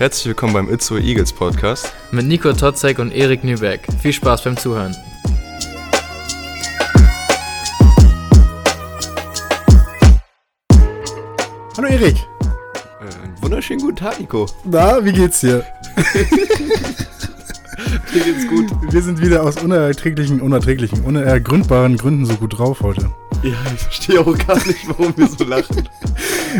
Herzlich 0.00 0.28
willkommen 0.28 0.54
beim 0.54 0.70
Itzo 0.72 0.96
Eagles 0.96 1.30
Podcast. 1.30 1.92
Mit 2.10 2.24
Nico 2.24 2.54
Totzek 2.54 2.98
und 3.00 3.12
Erik 3.12 3.44
Nübeck. 3.44 3.86
Viel 4.00 4.14
Spaß 4.14 4.44
beim 4.44 4.56
Zuhören. 4.56 4.96
Hallo 11.76 11.86
Erik. 11.86 12.16
Äh, 12.16 13.22
einen 13.22 13.42
wunderschönen 13.42 13.82
guten 13.82 13.96
Tag, 13.96 14.18
Nico. 14.18 14.46
Na, 14.64 15.04
wie 15.04 15.12
geht's 15.12 15.40
dir? 15.40 15.66
Mir 18.14 18.24
geht's 18.24 18.48
gut. 18.48 18.70
Wir 18.90 19.02
sind 19.02 19.20
wieder 19.20 19.42
aus 19.42 19.56
unerträglichen, 19.62 20.40
unerträglichen, 20.40 21.04
unergründbaren 21.04 21.98
Gründen 21.98 22.24
so 22.24 22.36
gut 22.36 22.58
drauf 22.58 22.80
heute. 22.80 23.10
Ja, 23.42 23.52
ich 23.74 23.80
verstehe 23.80 24.20
auch 24.20 24.38
gar 24.46 24.66
nicht, 24.66 24.88
warum 24.88 25.14
wir 25.14 25.28
so 25.28 25.44
lachen. 25.44 25.86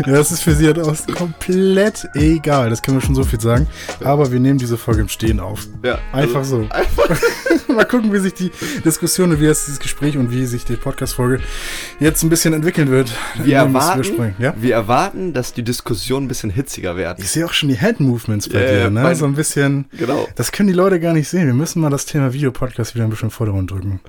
Das 0.05 0.31
ist 0.31 0.41
für 0.41 0.55
sie 0.55 0.67
halt 0.67 0.79
auch 0.79 0.95
komplett 1.15 2.07
egal, 2.13 2.69
das 2.69 2.81
können 2.81 2.97
wir 2.97 3.01
schon 3.01 3.15
so 3.15 3.23
viel 3.23 3.39
sagen. 3.39 3.67
Aber 4.03 4.31
wir 4.31 4.39
nehmen 4.39 4.57
diese 4.57 4.77
Folge 4.77 5.01
im 5.01 5.09
Stehen 5.09 5.39
auf. 5.39 5.67
Ja, 5.83 5.99
Einfach 6.13 6.39
also, 6.39 6.63
so. 6.63 6.69
Einfach. 6.69 7.21
Mal 7.75 7.85
gucken, 7.85 8.11
wie 8.13 8.19
sich 8.19 8.33
die 8.33 8.51
Diskussion 8.85 9.31
und 9.31 9.39
wie 9.39 9.47
das, 9.47 9.65
dieses 9.65 9.79
Gespräch 9.79 10.17
und 10.17 10.31
wie 10.31 10.45
sich 10.45 10.65
die 10.65 10.75
Podcast-Folge 10.75 11.39
jetzt 11.99 12.23
ein 12.23 12.29
bisschen 12.29 12.53
entwickeln 12.53 12.89
wird. 12.89 13.11
Wir 13.43 13.57
erwarten, 13.57 14.35
Ja? 14.39 14.53
wir 14.57 14.73
erwarten, 14.75 15.33
dass 15.33 15.53
die 15.53 15.63
Diskussionen 15.63 16.25
ein 16.25 16.27
bisschen 16.27 16.49
hitziger 16.49 16.95
werden. 16.97 17.17
Ich 17.23 17.29
sehe 17.31 17.45
auch 17.45 17.53
schon 17.53 17.69
die 17.69 17.79
Hand-Movements 17.79 18.49
bei 18.49 18.61
Ja, 18.61 18.71
dir, 18.83 18.89
ne? 18.89 19.01
mein- 19.03 19.15
so 19.15 19.25
ein 19.25 19.35
bisschen. 19.35 19.85
Genau. 19.97 20.27
Das 20.35 20.51
können 20.51 20.67
die 20.67 20.73
Leute 20.73 20.99
gar 20.99 21.13
nicht 21.13 21.27
sehen. 21.29 21.45
Wir 21.47 21.53
müssen 21.53 21.81
mal 21.81 21.89
das 21.89 22.05
Thema 22.05 22.33
Videopodcast 22.33 22.95
wieder 22.95 23.03
ein 23.05 23.09
bisschen 23.09 23.27
in 23.27 23.29
den 23.29 23.35
Vordergrund 23.35 23.71
drücken. 23.71 23.99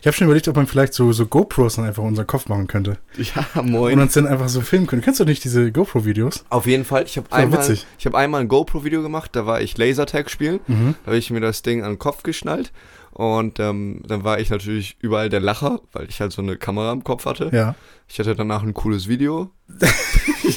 Ich 0.00 0.06
habe 0.06 0.16
schon 0.16 0.26
überlegt, 0.26 0.48
ob 0.48 0.56
man 0.56 0.66
vielleicht 0.66 0.94
so, 0.94 1.12
so 1.12 1.26
GoPros 1.26 1.76
dann 1.76 1.84
einfach 1.84 2.02
unseren 2.02 2.26
Kopf 2.26 2.48
machen 2.48 2.66
könnte. 2.66 2.98
Ja, 3.16 3.46
Und 3.60 3.70
moin. 3.70 3.98
uns 4.00 4.14
dann 4.14 4.26
einfach 4.26 4.48
so 4.48 4.60
filmen 4.62 4.86
können. 4.86 5.02
Kennst 5.02 5.20
du 5.20 5.24
nicht 5.24 5.44
diese 5.44 5.70
GoPro-Videos? 5.70 6.44
Auf 6.48 6.66
jeden 6.66 6.84
Fall, 6.84 7.04
ich 7.04 7.16
habe 7.16 7.30
einmal, 7.32 7.70
ich 7.98 8.06
hab 8.06 8.14
einmal 8.14 8.40
ein 8.40 8.48
GoPro-Video 8.48 9.02
gemacht, 9.02 9.30
da 9.34 9.46
war 9.46 9.60
ich 9.60 9.76
Lasertag 9.78 10.30
spielen. 10.30 10.60
Mhm. 10.66 10.94
Da 11.04 11.08
habe 11.08 11.18
ich 11.18 11.30
mir 11.30 11.40
das 11.40 11.62
Ding 11.62 11.82
an 11.82 11.92
den 11.92 11.98
Kopf 11.98 12.22
geschnallt. 12.22 12.72
Und 13.12 13.60
ähm, 13.60 14.02
dann 14.06 14.24
war 14.24 14.40
ich 14.40 14.48
natürlich 14.50 14.96
überall 15.00 15.28
der 15.28 15.40
Lacher, 15.40 15.80
weil 15.92 16.08
ich 16.08 16.20
halt 16.20 16.32
so 16.32 16.40
eine 16.40 16.56
Kamera 16.56 16.92
im 16.92 17.04
Kopf 17.04 17.26
hatte. 17.26 17.50
Ja. 17.52 17.74
Ich 18.08 18.18
hatte 18.18 18.34
danach 18.34 18.62
ein 18.62 18.74
cooles 18.74 19.08
Video. 19.08 19.50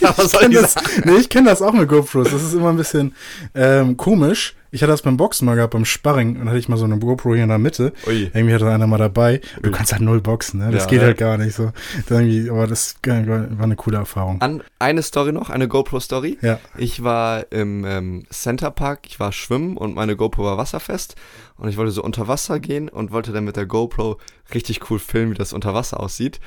ja, 0.02 0.14
was 0.18 0.26
Ich 0.26 0.32
soll 0.32 0.42
kenn 0.42 0.52
ich 0.52 0.60
das, 0.60 0.76
nee, 1.06 1.16
ich 1.16 1.30
kenne 1.30 1.50
das 1.50 1.62
auch 1.62 1.74
mit 1.74 1.88
GoPros. 1.88 2.32
Das 2.32 2.44
ist 2.44 2.54
immer 2.54 2.70
ein 2.70 2.78
bisschen 2.78 3.16
ähm, 3.54 3.98
komisch. 3.98 4.56
Ich 4.72 4.82
hatte 4.82 4.92
das 4.92 5.04
beim 5.04 5.16
Boxen 5.16 5.46
mal 5.46 5.56
gehabt, 5.56 5.72
beim 5.72 5.86
Sparring. 5.86 6.36
Und 6.42 6.50
hatte 6.50 6.58
ich 6.60 6.68
mal 6.68 6.76
so 6.76 6.84
eine 6.84 7.00
GoPro 7.00 7.34
hier 7.34 7.44
in 7.44 7.50
der 7.50 7.60
Mitte. 7.60 7.94
Ui. 8.08 8.30
Irgendwie 8.34 8.54
hatte 8.54 8.70
einer 8.70 8.88
mal 8.88 8.98
dabei. 8.98 9.40
Du 9.62 9.70
Ui. 9.70 9.72
kannst 9.74 9.94
halt 9.94 10.02
null 10.02 10.20
boxen, 10.20 10.60
ne? 10.60 10.72
Das 10.72 10.84
Ja, 10.84 10.90
geht 10.90 11.02
halt 11.02 11.18
gar 11.18 11.38
nicht 11.38 11.56
so. 11.56 11.72
Irgendwie, 12.10 12.50
aber 12.50 12.68
das 12.68 12.96
war 13.06 13.26
war 13.26 13.64
eine 13.64 13.78
coole 13.78 13.98
Erfahrung. 13.98 14.42
An 14.42 14.62
eine 14.80 15.02
Story 15.02 15.32
noch, 15.32 15.50
eine 15.50 15.70
GoPro-Story. 15.70 16.40
Ja. 16.42 16.59
Ich 16.78 17.04
war 17.04 17.50
im 17.54 17.86
ähm, 17.86 18.24
Center 18.32 18.70
Park, 18.70 19.02
ich 19.08 19.18
war 19.18 19.32
schwimmen 19.32 19.78
und 19.78 19.96
meine 19.96 20.18
GoPro 20.18 20.44
war 20.44 20.58
wasserfest. 20.58 21.16
Und 21.58 21.70
ich 21.70 21.78
wollte 21.78 21.92
so 21.92 22.04
unter 22.04 22.28
Wasser 22.28 22.59
gehen 22.59 22.90
und 22.90 23.12
wollte 23.12 23.32
dann 23.32 23.46
mit 23.46 23.56
der 23.56 23.66
GoPro 23.66 24.18
richtig 24.54 24.90
cool 24.90 25.00
filmen, 25.00 25.32
wie 25.32 25.38
das 25.38 25.54
unter 25.54 25.74
Wasser 25.74 26.00
aussieht. 26.00 26.40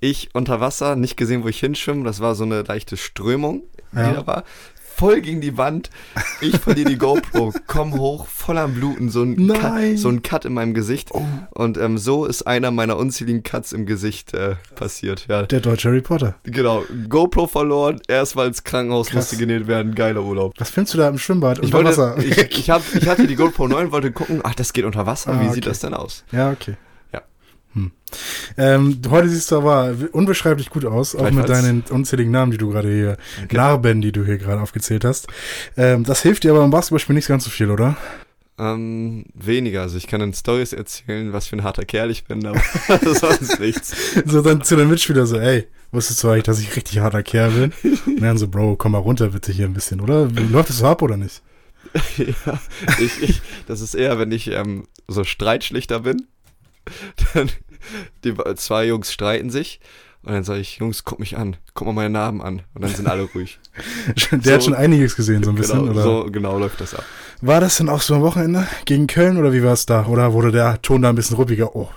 Ich 0.00 0.30
unter 0.34 0.60
Wasser, 0.60 0.96
nicht 0.96 1.16
gesehen, 1.16 1.44
wo 1.44 1.48
ich 1.48 1.60
hinschwimme. 1.60 2.04
Das 2.04 2.20
war 2.20 2.34
so 2.34 2.44
eine 2.44 2.62
leichte 2.62 2.96
Strömung, 2.96 3.62
die 3.92 3.98
Ja. 3.98 4.12
da 4.12 4.26
war. 4.26 4.44
Voll 4.96 5.22
gegen 5.22 5.40
die 5.40 5.56
Wand. 5.58 5.90
Ich 6.40 6.56
verliere 6.60 6.88
die 6.90 6.96
GoPro, 6.98 7.52
komm 7.66 7.94
hoch, 7.98 8.28
voll 8.28 8.56
am 8.58 8.74
Bluten, 8.74 9.08
so 9.08 9.22
ein. 9.24 9.48
Cut, 9.48 9.98
so 9.98 10.08
ein 10.08 10.22
Cut 10.22 10.44
in 10.44 10.54
meinem 10.54 10.72
Gesicht. 10.72 11.10
Und 11.50 11.76
ähm, 11.78 11.98
so 11.98 12.26
ist 12.26 12.42
einer 12.46 12.70
meiner 12.70 12.96
unzähligen 12.96 13.42
Cuts 13.42 13.72
im 13.72 13.86
Gesicht 13.86 14.34
äh, 14.34 14.54
passiert. 14.76 15.26
Ja, 15.28 15.42
Der 15.46 15.58
deutsche 15.58 15.90
Reporter. 15.90 16.36
Genau, 16.44 16.84
GoPro 17.08 17.48
verloren, 17.48 18.00
erstmal 18.06 18.46
ins 18.46 18.62
Krankenhaus 18.62 19.08
Krass. 19.08 19.16
musste 19.32 19.36
genäht 19.36 19.66
werden, 19.66 19.96
geiler 19.96 20.22
Urlaub. 20.22 20.54
Was 20.58 20.70
filmst 20.70 20.94
du 20.94 20.98
da 20.98 21.08
im 21.08 21.18
Schwimmbad 21.18 21.58
Ich, 21.58 21.64
unter 21.74 21.78
wollte, 21.78 21.90
Wasser? 21.90 22.18
ich, 22.18 22.38
ich, 22.56 22.70
hab, 22.70 22.82
ich 22.94 23.08
hatte 23.08 23.26
die 23.26 23.34
GoPro 23.34 23.66
9, 23.68 23.90
wollte 23.90 24.12
gucken, 24.12 24.42
ach, 24.44 24.54
das 24.54 24.72
geht 24.72 24.84
unter 24.84 25.06
Wasser, 25.06 25.32
Ah, 25.32 25.40
wie 25.40 25.46
okay. 25.46 25.54
sieht 25.54 25.66
das 25.66 25.80
denn 25.80 25.94
aus? 25.94 26.24
ja, 26.30 26.52
okay. 26.52 26.76
Hm. 27.74 27.90
Ähm, 28.56 29.00
heute 29.10 29.28
siehst 29.28 29.50
du 29.50 29.56
aber 29.56 29.94
unbeschreiblich 30.12 30.70
gut 30.70 30.84
aus, 30.84 31.14
auch 31.14 31.30
mit 31.30 31.48
deinen 31.48 31.82
unzähligen 31.90 32.30
Namen, 32.30 32.52
die 32.52 32.58
du 32.58 32.70
gerade 32.70 32.88
hier, 32.88 33.16
Danke. 33.38 33.56
Narben, 33.56 34.00
die 34.00 34.12
du 34.12 34.24
hier 34.24 34.38
gerade 34.38 34.62
aufgezählt 34.62 35.04
hast. 35.04 35.26
Ähm, 35.76 36.04
das 36.04 36.22
hilft 36.22 36.44
dir 36.44 36.52
aber 36.52 36.64
im 36.64 36.70
Basketballspiel 36.70 37.14
nicht 37.14 37.28
ganz 37.28 37.44
so 37.44 37.50
viel, 37.50 37.70
oder? 37.70 37.96
Ähm, 38.56 39.24
weniger, 39.34 39.82
also 39.82 39.96
ich 39.96 40.06
kann 40.06 40.20
dann 40.20 40.32
Stories 40.32 40.72
erzählen, 40.72 41.32
was 41.32 41.48
für 41.48 41.56
ein 41.56 41.64
harter 41.64 41.84
Kerl 41.84 42.10
ich 42.12 42.24
bin, 42.24 42.46
aber 42.46 42.62
sonst 43.14 43.58
nichts. 43.58 43.96
So 44.24 44.42
dann 44.42 44.62
zu 44.62 44.76
den 44.76 44.88
Mitspielern 44.88 45.26
so, 45.26 45.38
ey, 45.38 45.66
wusstest 45.90 46.22
du 46.22 46.28
eigentlich, 46.28 46.44
dass 46.44 46.60
ich 46.60 46.76
richtig 46.76 47.00
harter 47.00 47.24
Kerl 47.24 47.50
bin? 47.50 47.72
Und 48.06 48.22
dann 48.22 48.38
so, 48.38 48.46
Bro, 48.46 48.76
komm 48.76 48.92
mal 48.92 48.98
runter 48.98 49.30
bitte 49.30 49.50
hier 49.50 49.64
ein 49.64 49.74
bisschen, 49.74 50.00
oder? 50.00 50.28
Läuft 50.50 50.70
es 50.70 50.78
so 50.78 50.86
ab 50.86 51.02
oder 51.02 51.16
nicht? 51.16 51.42
ja, 52.16 52.60
ich, 53.00 53.22
ich, 53.22 53.42
das 53.66 53.80
ist 53.80 53.94
eher, 53.94 54.20
wenn 54.20 54.30
ich 54.30 54.48
ähm, 54.52 54.86
so 55.08 55.24
Streitschlichter 55.24 56.00
bin, 56.00 56.26
dann 57.34 57.50
die 58.24 58.34
zwei 58.56 58.86
Jungs 58.86 59.12
streiten 59.12 59.50
sich 59.50 59.80
und 60.22 60.32
dann 60.32 60.44
sage 60.44 60.60
ich, 60.60 60.78
Jungs, 60.78 61.04
guck 61.04 61.18
mich 61.20 61.36
an, 61.36 61.56
guck 61.74 61.86
mal 61.86 61.92
meine 61.92 62.10
Narben 62.10 62.40
an 62.42 62.62
und 62.74 62.82
dann 62.82 62.94
sind 62.94 63.06
alle 63.06 63.22
ruhig. 63.34 63.58
Der 64.32 64.54
hat 64.54 64.62
So. 64.62 64.70
schon 64.70 64.74
einiges 64.74 65.16
gesehen, 65.16 65.42
so 65.42 65.50
ein 65.50 65.56
bisschen, 65.56 65.80
genau, 65.80 65.92
oder? 65.92 66.02
so 66.02 66.30
genau 66.30 66.58
läuft 66.58 66.80
das 66.80 66.94
ab. 66.94 67.04
War 67.40 67.60
das 67.60 67.76
denn 67.76 67.88
auch 67.88 68.00
so 68.00 68.14
am 68.14 68.22
Wochenende 68.22 68.66
gegen 68.86 69.06
Köln 69.06 69.36
oder 69.36 69.52
wie 69.52 69.62
war 69.62 69.72
es 69.74 69.84
da? 69.86 70.06
Oder 70.06 70.32
wurde 70.32 70.50
der 70.50 70.80
Ton 70.80 71.02
da 71.02 71.10
ein 71.10 71.14
bisschen 71.14 71.36
ruppiger? 71.36 71.76
Oh, 71.76 71.90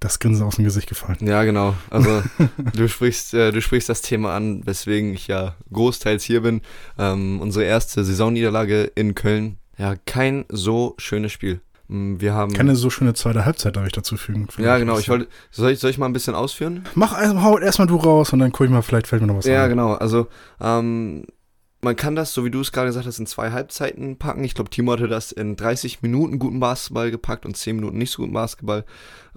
das 0.00 0.18
Grinsen 0.18 0.46
aus 0.46 0.56
dem 0.56 0.64
Gesicht 0.64 0.88
gefallen. 0.88 1.18
Ja, 1.20 1.44
genau. 1.44 1.74
Also 1.90 2.22
du 2.74 2.88
sprichst, 2.88 3.34
äh, 3.34 3.52
du 3.52 3.60
sprichst 3.60 3.88
das 3.88 4.00
Thema 4.02 4.34
an, 4.34 4.66
weswegen 4.66 5.12
ich 5.14 5.26
ja 5.26 5.56
großteils 5.72 6.22
hier 6.24 6.40
bin. 6.42 6.62
Ähm, 6.98 7.40
unsere 7.40 7.64
erste 7.64 8.04
Saisonniederlage 8.04 8.84
in 8.94 9.14
Köln. 9.14 9.58
Ja, 9.76 9.94
kein 10.06 10.44
so 10.48 10.94
schönes 10.98 11.32
Spiel. 11.32 11.60
Mm, 11.88 12.20
Wir 12.20 12.32
haben. 12.34 12.52
Keine 12.52 12.76
so 12.76 12.90
schöne 12.90 13.14
zweite 13.14 13.44
Halbzeit, 13.44 13.76
darf 13.76 13.86
ich 13.86 13.92
dazu 13.92 14.16
fügen. 14.16 14.48
ja, 14.58 14.78
genau. 14.78 14.98
Ich 14.98 15.08
wollte. 15.08 15.28
Soll 15.50 15.72
ich, 15.72 15.78
soll 15.80 15.90
ich 15.90 15.98
mal 15.98 16.06
ein 16.06 16.12
bisschen 16.12 16.34
ausführen? 16.34 16.84
Mach 16.94 17.18
erst- 17.20 17.36
hau 17.42 17.58
erstmal 17.58 17.86
du 17.88 17.96
raus 17.96 18.32
und 18.32 18.38
dann 18.38 18.52
guck 18.52 18.66
ich 18.66 18.72
mal, 18.72 18.82
vielleicht 18.82 19.06
fällt 19.06 19.22
mir 19.22 19.28
noch 19.28 19.36
was 19.36 19.46
Ja, 19.46 19.64
ein. 19.64 19.70
genau. 19.70 19.92
Also, 19.94 20.28
ähm, 20.60 21.24
man 21.82 21.96
kann 21.96 22.14
das, 22.16 22.32
so 22.32 22.44
wie 22.46 22.50
du 22.50 22.60
es 22.62 22.72
gerade 22.72 22.86
gesagt 22.86 23.06
hast, 23.06 23.18
in 23.18 23.26
zwei 23.26 23.50
Halbzeiten 23.50 24.16
packen. 24.16 24.42
Ich 24.44 24.54
glaube, 24.54 24.70
Timo 24.70 24.92
hatte 24.92 25.06
das 25.08 25.32
in 25.32 25.56
30 25.56 26.00
Minuten 26.00 26.38
guten 26.38 26.58
Basketball 26.58 27.10
gepackt 27.10 27.44
und 27.44 27.56
10 27.58 27.76
Minuten 27.76 27.98
nicht 27.98 28.10
so 28.10 28.22
guten 28.22 28.32
Basketball. 28.32 28.84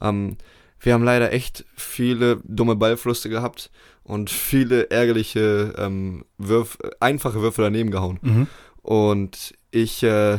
Ähm, 0.02 0.38
wir 0.80 0.94
haben 0.94 1.04
leider 1.04 1.34
echt 1.34 1.66
viele 1.76 2.40
dumme 2.46 2.76
Ballflüsse 2.78 3.28
gehabt 3.30 3.70
und 4.04 4.30
viele 4.30 4.90
ärgerliche 4.92 5.74
ähm, 5.78 6.24
Würf 6.38 6.78
einfache 7.02 7.42
Würfe 7.42 7.64
daneben 7.64 7.92
gehauen. 7.92 8.20
Mhm. 8.22 8.48
Und 8.82 9.54
ich, 9.72 10.04
äh, 10.04 10.38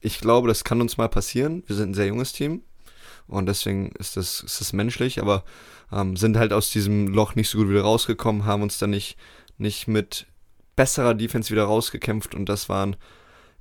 ich 0.00 0.20
glaube, 0.20 0.48
das 0.48 0.64
kann 0.64 0.80
uns 0.80 0.96
mal 0.96 1.08
passieren. 1.08 1.62
Wir 1.66 1.76
sind 1.76 1.90
ein 1.90 1.94
sehr 1.94 2.06
junges 2.06 2.32
Team 2.32 2.62
und 3.26 3.46
deswegen 3.46 3.92
ist 3.98 4.16
das, 4.16 4.40
ist 4.40 4.60
das 4.60 4.72
menschlich, 4.72 5.20
aber 5.20 5.44
ähm, 5.92 6.16
sind 6.16 6.36
halt 6.36 6.52
aus 6.52 6.70
diesem 6.70 7.08
Loch 7.08 7.34
nicht 7.34 7.48
so 7.48 7.58
gut 7.58 7.68
wieder 7.68 7.82
rausgekommen, 7.82 8.44
haben 8.44 8.62
uns 8.62 8.78
dann 8.78 8.90
nicht, 8.90 9.16
nicht 9.58 9.88
mit 9.88 10.26
besserer 10.76 11.14
Defense 11.14 11.50
wieder 11.50 11.64
rausgekämpft 11.64 12.34
und 12.34 12.48
das 12.48 12.68
waren, 12.68 12.96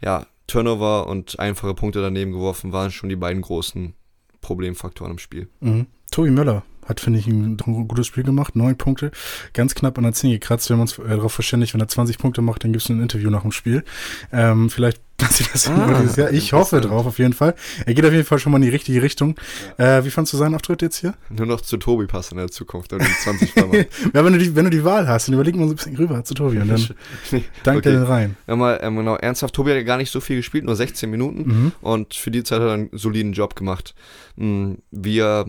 ja, 0.01 0.25
Turnover 0.45 1.07
und 1.07 1.39
einfache 1.39 1.73
Punkte 1.73 2.01
daneben 2.01 2.31
geworfen, 2.31 2.71
waren 2.71 2.91
schon 2.91 3.09
die 3.09 3.17
beiden 3.17 3.41
großen 3.41 3.93
Problemfaktoren 4.39 5.13
im 5.13 5.19
Spiel. 5.19 5.49
Mhm. 5.59 5.87
Tobi 6.09 6.31
Möller 6.31 6.63
hat, 6.87 6.99
finde 6.99 7.19
ich, 7.19 7.27
ein 7.27 7.57
gutes 7.57 8.07
Spiel 8.07 8.23
gemacht. 8.23 8.55
Neun 8.55 8.77
Punkte, 8.77 9.11
ganz 9.53 9.75
knapp 9.75 9.97
an 9.97 10.03
der 10.05 10.13
10 10.13 10.31
gekratzt. 10.31 10.69
Wir 10.69 10.75
haben 10.75 10.81
uns 10.81 10.97
äh, 10.97 11.07
darauf 11.07 11.33
verständigt, 11.33 11.73
wenn 11.73 11.81
er 11.81 11.87
20 11.87 12.17
Punkte 12.17 12.41
macht, 12.41 12.63
dann 12.63 12.71
gibt 12.71 12.83
es 12.83 12.89
ein 12.89 13.01
Interview 13.01 13.29
nach 13.29 13.41
dem 13.41 13.51
Spiel. 13.51 13.83
Ähm, 14.31 14.69
vielleicht 14.69 15.01
passiert 15.17 15.49
das 15.51 15.65
ja 15.65 15.75
Ah, 15.75 15.99
dieses 15.99 16.15
Jahr. 16.15 16.31
Ich 16.31 16.53
hoffe 16.53 16.79
drauf, 16.79 17.07
auf 17.07 17.17
jeden 17.17 17.33
Fall. 17.33 17.55
Er 17.87 17.95
geht 17.95 18.05
auf 18.05 18.11
jeden 18.11 18.23
Fall 18.23 18.37
schon 18.37 18.51
mal 18.51 18.57
in 18.59 18.61
die 18.61 18.69
richtige 18.69 19.01
Richtung. 19.01 19.35
Äh, 19.77 20.03
wie 20.03 20.11
fandst 20.11 20.31
du 20.31 20.37
seinen 20.37 20.53
Auftritt 20.53 20.83
jetzt 20.83 20.97
hier? 20.97 21.15
Nur 21.29 21.47
noch 21.47 21.61
zu 21.61 21.77
Tobi 21.77 22.05
passen 22.05 22.35
in 22.35 22.37
der 22.41 22.49
Zukunft, 22.51 22.91
wenn 22.91 22.99
die 22.99 23.05
20 23.23 23.55
Mal 23.55 23.65
machen. 23.67 23.85
Ja, 24.13 24.23
wenn 24.23 24.33
du 24.33 24.39
die, 24.39 24.55
wenn 24.55 24.65
du 24.65 24.69
die 24.69 24.83
Wahl 24.83 25.07
hast, 25.07 25.27
dann 25.27 25.33
überleg 25.33 25.55
mal 25.55 25.65
so 25.65 25.73
ein 25.73 25.75
bisschen 25.75 25.95
rüber 25.97 26.23
zu 26.23 26.35
Tobi 26.35 26.59
und 26.59 26.67
dann 26.67 26.87
dank 27.63 27.77
Okay. 27.79 27.91
dir 27.91 28.03
rein. 28.07 28.37
Ja, 28.45 28.55
mal, 28.55 28.79
ähm, 28.83 28.95
genau, 28.97 29.15
ernsthaft, 29.15 29.55
Tobi 29.55 29.71
hat 29.71 29.77
ja 29.77 29.83
gar 29.83 29.97
nicht 29.97 30.11
so 30.11 30.19
viel 30.21 30.35
gespielt, 30.37 30.65
nur 30.65 30.75
16 30.75 31.09
Minuten. 31.09 31.41
Mhm. 31.47 31.71
Und 31.81 32.13
für 32.13 32.29
die 32.29 32.43
Zeit 32.43 32.59
hat 32.61 32.67
er 32.67 32.73
einen 32.73 32.89
soliden 32.91 33.33
Job 33.33 33.55
gemacht. 33.55 33.95
Mm, 34.35 34.73
Wir, 34.91 35.47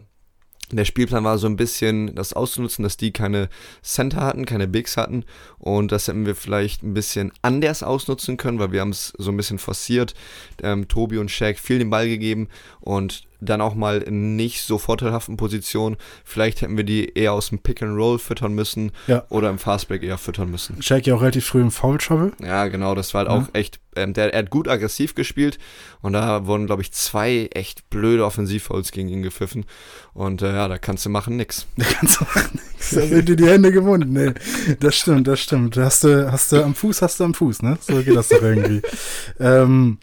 der 0.70 0.84
Spielplan 0.84 1.24
war 1.24 1.38
so 1.38 1.46
ein 1.46 1.56
bisschen 1.56 2.14
das 2.14 2.32
auszunutzen, 2.32 2.82
dass 2.82 2.96
die 2.96 3.12
keine 3.12 3.48
Center 3.82 4.20
hatten, 4.20 4.44
keine 4.44 4.68
Bigs 4.68 4.96
hatten. 4.96 5.24
Und 5.58 5.92
das 5.92 6.08
hätten 6.08 6.26
wir 6.26 6.34
vielleicht 6.34 6.82
ein 6.82 6.94
bisschen 6.94 7.32
anders 7.42 7.82
ausnutzen 7.82 8.36
können, 8.36 8.58
weil 8.58 8.72
wir 8.72 8.80
haben 8.80 8.90
es 8.90 9.12
so 9.16 9.30
ein 9.30 9.36
bisschen 9.36 9.58
forciert. 9.58 10.14
Ähm, 10.62 10.88
Tobi 10.88 11.18
und 11.18 11.30
Shaq 11.30 11.58
viel 11.58 11.78
den 11.78 11.90
Ball 11.90 12.08
gegeben 12.08 12.48
und 12.80 13.27
dann 13.40 13.60
auch 13.60 13.74
mal 13.74 13.98
in 14.02 14.34
nicht 14.36 14.62
so 14.62 14.78
vorteilhaften 14.78 15.36
Positionen. 15.36 15.96
Vielleicht 16.24 16.60
hätten 16.62 16.76
wir 16.76 16.84
die 16.84 17.12
eher 17.14 17.32
aus 17.32 17.50
dem 17.50 17.60
Pick 17.60 17.82
and 17.82 17.96
Roll 17.96 18.18
füttern 18.18 18.52
müssen 18.52 18.90
Ja. 19.06 19.24
oder 19.28 19.48
im 19.50 19.58
Fastback 19.58 20.02
eher 20.02 20.18
füttern 20.18 20.50
müssen. 20.50 20.82
Shaq 20.82 21.06
ja 21.06 21.14
auch 21.14 21.20
relativ 21.22 21.46
früh 21.46 21.60
im 21.60 21.70
Foul 21.70 21.98
Trouble. 21.98 22.32
Ja, 22.42 22.66
genau, 22.66 22.94
das 22.94 23.14
war 23.14 23.20
halt 23.20 23.30
Ja. 23.30 23.36
auch 23.36 23.54
echt, 23.54 23.78
ähm, 23.96 24.12
der, 24.12 24.32
er 24.32 24.40
hat 24.40 24.50
gut 24.50 24.66
aggressiv 24.68 25.14
gespielt 25.14 25.58
und 26.02 26.14
da 26.14 26.46
wurden, 26.46 26.66
glaube 26.66 26.82
ich, 26.82 26.92
zwei 26.92 27.48
echt 27.54 27.88
blöde 27.90 28.24
Offensivfouls 28.24 28.90
gegen 28.92 29.08
ihn 29.08 29.22
gepfiffen 29.22 29.64
und 30.14 30.42
äh, 30.42 30.52
ja, 30.52 30.66
da 30.68 30.78
kannst 30.78 31.06
du 31.06 31.10
machen 31.10 31.36
nix. 31.36 31.66
Da 31.76 31.84
kannst 31.84 32.20
du 32.20 32.24
auch 32.24 32.52
nichts. 32.52 32.90
Da 32.90 33.02
sind 33.06 33.28
dir 33.28 33.36
die 33.36 33.46
Hände 33.48 33.70
gewunden. 33.72 34.12
Nee, 34.12 34.32
das 34.80 34.96
stimmt, 34.96 35.26
das 35.28 35.40
stimmt. 35.40 35.76
Hast 35.76 36.04
du, 36.04 36.30
hast 36.30 36.50
du 36.52 36.62
am 36.64 36.74
Fuß, 36.74 37.02
hast 37.02 37.20
du 37.20 37.24
am 37.24 37.34
Fuß, 37.34 37.62
ne? 37.62 37.78
So 37.80 38.02
geht 38.02 38.16
das 38.16 38.28
doch 38.28 38.42
irgendwie. 38.42 38.82
ähm, 39.40 39.98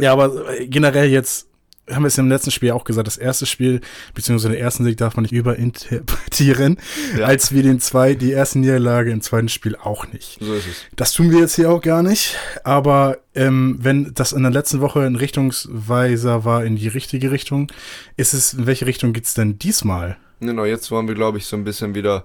ja, 0.00 0.12
aber 0.12 0.30
generell 0.66 1.08
jetzt 1.10 1.47
haben 1.90 2.02
wir 2.02 2.08
es 2.08 2.18
im 2.18 2.28
letzten 2.28 2.50
Spiel 2.50 2.70
auch 2.72 2.84
gesagt, 2.84 3.06
das 3.06 3.16
erste 3.16 3.46
Spiel, 3.46 3.80
beziehungsweise 4.14 4.52
den 4.54 4.60
ersten 4.62 4.84
Sieg 4.84 4.96
darf 4.96 5.16
man 5.16 5.22
nicht 5.22 5.32
überinterpretieren, 5.32 6.78
Ja. 7.16 7.26
als 7.26 7.52
wie 7.52 7.62
den 7.62 7.80
zwei, 7.80 8.14
die 8.14 8.32
erste 8.32 8.58
Niederlage 8.58 9.10
im 9.10 9.20
zweiten 9.20 9.48
Spiel 9.48 9.76
auch 9.76 10.06
nicht. 10.12 10.38
So 10.40 10.54
ist 10.54 10.66
es. 10.66 10.82
Das 10.96 11.12
tun 11.12 11.30
wir 11.30 11.40
jetzt 11.40 11.56
hier 11.56 11.70
auch 11.70 11.80
gar 11.80 12.02
nicht, 12.02 12.36
aber 12.64 13.18
ähm, 13.34 13.78
wenn 13.80 14.12
das 14.14 14.32
in 14.32 14.42
der 14.42 14.52
letzten 14.52 14.80
Woche 14.80 15.00
ein 15.02 15.16
Richtungsweiser 15.16 16.44
war 16.44 16.64
in 16.64 16.76
die 16.76 16.88
richtige 16.88 17.30
Richtung, 17.30 17.70
ist 18.16 18.34
es, 18.34 18.52
in 18.54 18.66
welche 18.66 18.86
Richtung 18.86 19.12
geht's 19.12 19.34
denn 19.34 19.58
diesmal? 19.58 20.16
Genau, 20.40 20.64
jetzt 20.64 20.90
wollen 20.90 21.08
wir, 21.08 21.14
glaube 21.14 21.38
ich, 21.38 21.46
so 21.46 21.56
ein 21.56 21.64
bisschen 21.64 21.94
wieder, 21.94 22.24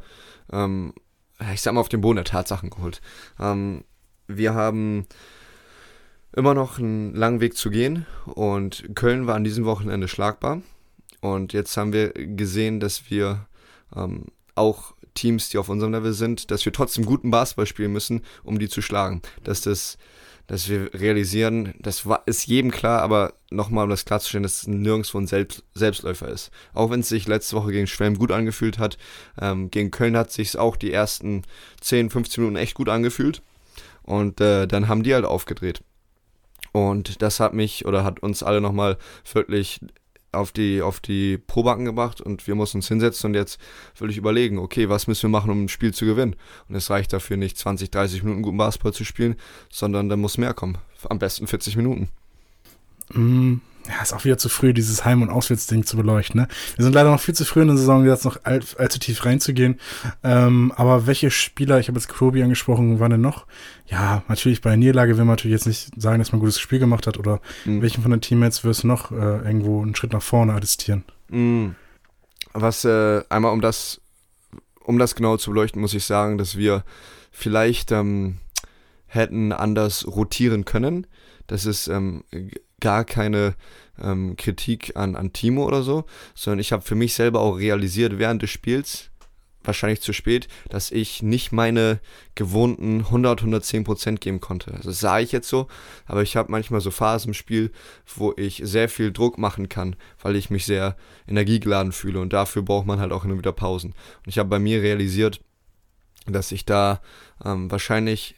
ähm, 0.52 0.94
ich 1.54 1.62
sag 1.62 1.74
mal, 1.74 1.82
auf 1.82 1.90
den 1.90 2.02
Boden 2.02 2.18
der 2.18 2.26
Tatsachen 2.26 2.70
geholt. 2.70 3.02
Ähm, 3.40 3.84
wir 4.28 4.54
haben 4.54 5.06
immer 6.36 6.54
noch 6.54 6.80
einen 6.80 7.14
langen 7.16 7.42
Weg 7.42 7.56
zu 7.56 7.70
gehen 7.70 8.06
und 8.26 8.96
Köln 8.96 9.28
war 9.28 9.36
an 9.36 9.44
diesem 9.44 9.66
Wochenende 9.66 10.08
schlagbar. 10.08 10.62
Und 11.22 11.54
jetzt 11.54 11.78
haben 11.78 11.94
wir 11.94 12.10
gesehen, 12.14 12.80
dass 12.80 13.10
wir 13.10 13.48
ähm, 13.96 14.26
auch 14.56 14.94
Teams, 15.14 15.50
die 15.50 15.58
auf 15.58 15.70
unserem 15.70 15.94
Level 15.94 16.14
sind, 16.14 16.52
dass 16.52 16.66
wir 16.66 16.74
trotzdem 16.74 17.06
guten 17.06 17.32
Basketball 17.32 17.66
spielen 17.66 17.94
müssen, 17.94 18.24
um 18.44 18.60
die 18.60 18.68
zu 18.68 18.82
schlagen. 18.82 19.22
Dass 19.44 19.62
das, 19.62 19.98
dass 20.48 20.68
wir 20.68 20.94
realisieren, 20.94 21.76
das 21.80 22.06
war, 22.06 22.24
ist 22.26 22.48
jedem 22.48 22.72
klar, 22.72 23.02
aber 23.02 23.34
nochmal, 23.52 23.86
um 23.86 23.90
das 23.90 24.06
klarzustellen, 24.06 24.44
dass 24.44 24.64
es 24.64 24.68
nirgendwo 24.68 25.20
ein 25.20 25.28
Selbst, 25.28 25.64
Selbstläufer 25.76 26.28
ist. 26.28 26.52
Auch 26.74 26.90
wenn 26.90 27.02
es 27.02 27.10
sich 27.10 27.28
letzte 27.28 27.56
Woche 27.56 27.72
gegen 27.72 27.88
Schwelm 27.88 28.18
gut 28.18 28.32
angefühlt 28.32 28.80
hat, 28.80 28.98
ähm, 29.40 29.70
gegen 29.72 29.92
Köln 29.92 30.18
hat 30.18 30.32
sich 30.32 30.58
auch 30.58 30.76
die 30.76 30.92
ersten 30.92 31.44
10, 31.82 32.10
15 32.10 32.44
Minuten 32.44 32.58
echt 32.58 32.74
gut 32.74 32.90
angefühlt. 32.90 33.42
Und 34.02 34.42
äh, 34.42 34.68
dann 34.68 34.90
haben 34.90 35.04
die 35.04 35.14
halt 35.14 35.26
aufgedreht. 35.26 35.82
Und 36.74 37.22
das 37.22 37.40
hat 37.40 37.54
mich 37.54 37.86
oder 37.86 38.04
hat 38.04 38.20
uns 38.20 38.44
alle 38.44 38.60
nochmal 38.60 38.98
wirklich 39.32 39.80
auf 40.34 40.52
die, 40.52 40.82
auf 40.82 41.00
die 41.00 41.38
Probacken 41.38 41.86
gebracht 41.86 42.20
und 42.20 42.48
wir 42.48 42.56
mussten 42.56 42.80
uns 42.80 42.88
hinsetzen 42.88 43.30
und 43.30 43.34
jetzt 43.36 43.62
wirklich 43.96 44.18
überlegen, 44.18 44.58
okay, 44.58 44.90
was 44.90 45.08
müssen 45.08 45.24
wir 45.24 45.30
machen, 45.30 45.52
um 45.52 45.64
ein 45.64 45.70
Spiel 45.70 45.94
zu 45.94 46.06
gewinnen? 46.06 46.36
Und 46.68 46.76
es 46.76 46.90
reicht 46.90 47.14
dafür 47.14 47.38
nicht 47.38 47.58
20, 47.58 47.92
30 47.92 48.24
Minuten 48.24 48.42
guten 48.42 48.58
Basketball 48.58 48.94
zu 48.94 49.06
spielen, 49.06 49.36
sondern 49.70 50.10
da 50.10 50.18
muss 50.18 50.38
mehr 50.40 50.54
kommen. 50.54 50.80
Am 51.08 51.20
besten 51.20 51.48
40 51.48 51.78
Minuten. 51.78 52.10
Mm, 53.14 53.58
ja, 53.88 54.02
ist 54.02 54.14
auch 54.14 54.24
wieder 54.24 54.38
zu 54.38 54.48
früh, 54.50 54.74
dieses 54.74 55.04
Heim- 55.04 55.22
und 55.22 55.30
Auswärtsding 55.30 55.84
zu 55.86 55.98
beleuchten. 55.98 56.40
Ne? 56.42 56.48
Wir 56.76 56.84
sind 56.84 56.94
leider 56.94 57.12
noch 57.12 57.20
viel 57.20 57.34
zu 57.36 57.44
früh 57.46 57.62
in 57.62 57.68
der 57.68 57.78
Saison, 57.78 58.06
jetzt 58.06 58.24
noch 58.26 58.38
all, 58.44 58.62
allzu 58.78 59.00
tief 59.00 59.26
reinzugehen. 59.26 59.80
Ähm, 60.24 60.72
aber 60.76 61.06
welche 61.06 61.30
Spieler, 61.32 61.80
ich 61.80 61.90
habe 61.90 62.00
jetzt 62.00 62.08
Kobe 62.08 62.44
angesprochen, 62.44 63.00
waren 63.00 63.12
denn 63.12 63.22
noch? 63.22 63.46
Ja, 63.88 64.24
natürlich 64.30 64.62
bei 64.62 64.70
der 64.72 64.78
Niederlage 64.78 65.18
will 65.18 65.26
man 65.26 65.34
natürlich 65.34 65.58
jetzt 65.58 65.68
nicht 65.68 66.02
sagen, 66.02 66.20
dass 66.20 66.32
man 66.32 66.38
ein 66.38 66.42
gutes 66.42 66.60
Spiel 66.60 66.80
gemacht 66.80 67.08
hat 67.08 67.18
oder 67.18 67.42
Mhm. 67.66 67.82
welchen 67.82 68.02
von 68.02 68.12
den 68.12 68.22
Teammates 68.22 68.64
wirst 68.64 68.84
du 68.84 68.88
noch 68.88 69.12
äh, 69.12 69.16
irgendwo 69.16 69.82
einen 69.82 69.96
Schritt 69.96 70.14
nach 70.14 70.22
vorne 70.22 70.54
attestieren? 70.54 71.04
Mm. 71.30 71.70
Was 72.54 72.86
äh, 72.86 73.22
einmal 73.30 73.52
um 73.52 73.62
das, 73.62 74.00
um 74.84 75.00
das 75.00 75.16
genau 75.16 75.38
zu 75.38 75.52
beleuchten, 75.52 75.82
muss 75.82 75.94
ich 75.94 76.06
sagen, 76.06 76.38
dass 76.38 76.56
wir 76.56 76.84
vielleicht 77.32 77.92
ähm, 77.92 78.38
hätten 79.08 79.52
anders 79.52 80.06
rotieren 80.08 80.66
können. 80.66 81.08
Das 81.48 81.66
ist 81.66 81.88
ähm, 81.88 82.24
gar 82.84 83.06
keine 83.06 83.56
ähm, 84.00 84.36
Kritik 84.36 84.92
an, 84.96 85.16
an 85.16 85.32
Timo 85.32 85.66
oder 85.66 85.84
so, 85.84 86.04
sondern 86.36 86.60
ich 86.60 86.74
habe 86.74 86.84
für 86.84 86.96
mich 86.96 87.14
selber 87.14 87.40
auch 87.40 87.58
realisiert 87.58 88.20
während 88.20 88.42
des 88.42 88.50
Spiels, 88.50 89.10
wahrscheinlich 89.64 90.02
zu 90.02 90.12
spät, 90.12 90.50
dass 90.68 90.92
ich 90.92 91.24
nicht 91.24 91.54
meine 91.54 92.02
gewohnten 92.36 93.00
100, 93.00 93.40
110 93.40 93.86
Prozent 93.86 94.20
geben 94.20 94.42
konnte. 94.42 94.74
Also 94.74 94.90
das 94.90 95.00
sah 95.00 95.20
ich 95.20 95.32
jetzt 95.32 95.48
so, 95.48 95.70
aber 96.06 96.24
ich 96.24 96.36
habe 96.36 96.52
manchmal 96.52 96.82
so 96.82 96.92
Phasen 96.92 97.30
im 97.30 97.34
Spiel, 97.34 97.72
wo 98.18 98.34
ich 98.36 98.62
sehr 98.66 98.90
viel 98.90 99.14
Druck 99.14 99.38
machen 99.38 99.70
kann, 99.70 99.96
weil 100.22 100.36
ich 100.36 100.50
mich 100.50 100.66
sehr 100.66 100.98
energiegeladen 101.26 101.94
fühle 101.94 102.20
und 102.20 102.34
dafür 102.34 102.64
braucht 102.64 102.86
man 102.86 103.00
halt 103.00 103.14
auch 103.14 103.24
immer 103.24 103.38
wieder 103.38 103.54
Pausen. 103.54 103.92
Und 103.92 104.28
ich 104.28 104.38
habe 104.40 104.50
bei 104.50 104.60
mir 104.60 104.82
realisiert, 104.82 105.40
dass 106.26 106.52
ich 106.52 106.66
da 106.66 107.02
ähm, 107.46 107.72
wahrscheinlich 107.72 108.36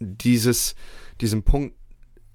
dieses, 0.00 0.74
diesen 1.20 1.44
Punkt 1.44 1.78